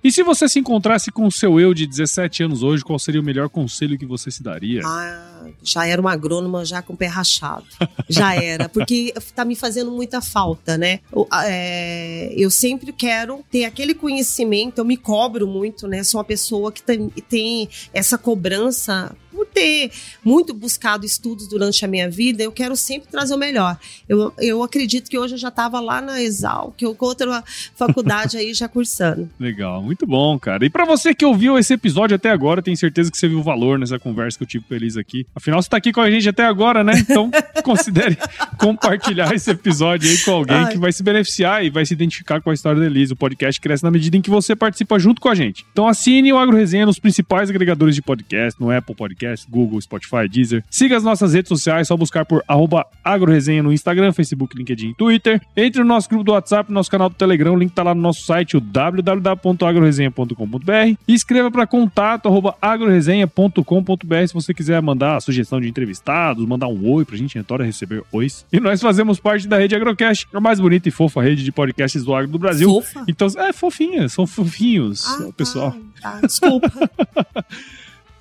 [0.04, 3.20] E se você se encontrasse com o seu eu de 17 anos hoje, qual seria
[3.20, 4.82] o melhor conselho que você se daria?
[4.84, 7.64] Ah, já era uma agrônoma já com o pé rachado.
[8.08, 10.98] Já era, porque tá me fazendo muita falta, né?
[11.12, 16.02] O- é, eu sempre quero ter aquele conhecimento, eu me cobro muito, né?
[16.02, 19.90] Sou uma pessoa que tem, tem essa cobrança por ter
[20.24, 23.76] muito buscado estudos durante a minha vida, eu quero sempre trazer o melhor.
[24.08, 27.42] Eu, eu acredito que hoje eu já estava lá na Exal, que eu com outra
[27.74, 29.28] faculdade aí já cursando.
[29.40, 30.64] Legal, muito bom, cara.
[30.64, 33.78] E pra você que ouviu esse episódio até agora, tenho certeza que você viu valor
[33.78, 35.26] nessa conversa que eu tive com a Elisa aqui.
[35.34, 36.92] Afinal, você tá aqui com a gente até agora, né?
[36.98, 37.30] Então,
[37.64, 38.16] considere
[38.58, 40.72] compartilhar esse episódio aí com alguém Ai.
[40.72, 43.14] que vai se beneficiar e vai se identificar com a história da Elisa.
[43.14, 45.64] O podcast cresce na medida em que você participa junto com a gente.
[45.72, 50.28] Então, assine o Agro Resenha nos principais agregadores de podcast, no Apple Podcast, Google, Spotify,
[50.28, 50.64] Deezer.
[50.70, 54.94] Siga as nossas redes sociais, só buscar por arroba agroresenha no Instagram, Facebook, LinkedIn e
[54.94, 55.40] Twitter.
[55.56, 58.00] Entre no nosso grupo do WhatsApp, nosso canal do Telegram, o link tá lá no
[58.00, 65.20] nosso site, o www.agroresenha.com.br e escreva para contato arroba agroresenha.com.br se você quiser mandar a
[65.20, 68.44] sugestão de entrevistados, mandar um oi pra gente, adora receber ois.
[68.52, 72.02] E nós fazemos parte da rede Agrocast, a mais bonita e fofa rede de podcasts
[72.04, 72.68] do agro do Brasil.
[72.68, 73.04] Fofa?
[73.08, 75.72] Então, é fofinha, são fofinhos, Ah, pessoal.
[76.00, 76.70] Tá, tá, desculpa.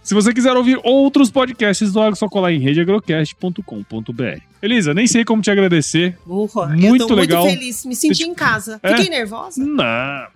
[0.04, 4.42] Se você quiser ouvir outros podcasts do Agro, só colar em redeagrocast.com.br.
[4.62, 6.18] Elisa, nem sei como te agradecer.
[6.26, 6.68] Burra.
[6.68, 7.44] Muito eu tô legal.
[7.44, 7.84] muito feliz.
[7.84, 8.80] Me senti em casa.
[8.84, 8.90] É?
[8.90, 9.64] Fiquei nervosa?
[9.64, 10.28] Não.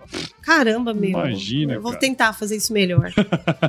[0.41, 1.11] Caramba, meu.
[1.11, 1.99] Imagina, Eu vou cara.
[1.99, 3.11] tentar fazer isso melhor.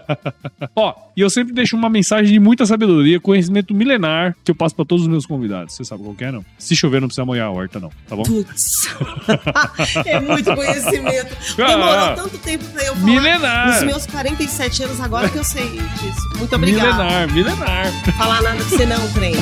[0.75, 4.75] Ó, e eu sempre deixo uma mensagem de muita sabedoria, conhecimento milenar que eu passo
[4.75, 5.75] pra todos os meus convidados.
[5.75, 6.43] Você sabe qual que é, não?
[6.59, 8.23] Se chover, não precisa molhar a horta, não, tá bom?
[8.23, 8.89] Putz.
[10.07, 11.37] é muito conhecimento.
[11.59, 13.07] Ah, Demorou tanto tempo pra eu falar.
[13.07, 13.75] Milenar.
[13.75, 15.81] Nos meus 47 anos agora que eu sei
[16.39, 17.05] Muito obrigada.
[17.05, 17.93] Milenar, milenar.
[18.17, 19.35] Falar nada que você não, trem.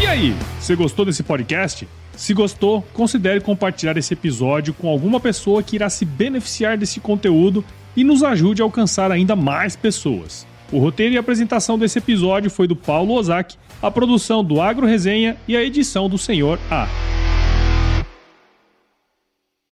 [0.00, 1.88] E aí, você gostou desse podcast?
[2.16, 7.64] Se gostou, considere compartilhar esse episódio com alguma pessoa que irá se beneficiar desse conteúdo
[7.96, 10.46] e nos ajude a alcançar ainda mais pessoas.
[10.70, 15.36] O roteiro e apresentação desse episódio foi do Paulo Ozaki, a produção do Agro Resenha
[15.46, 17.15] e a edição do Senhor A.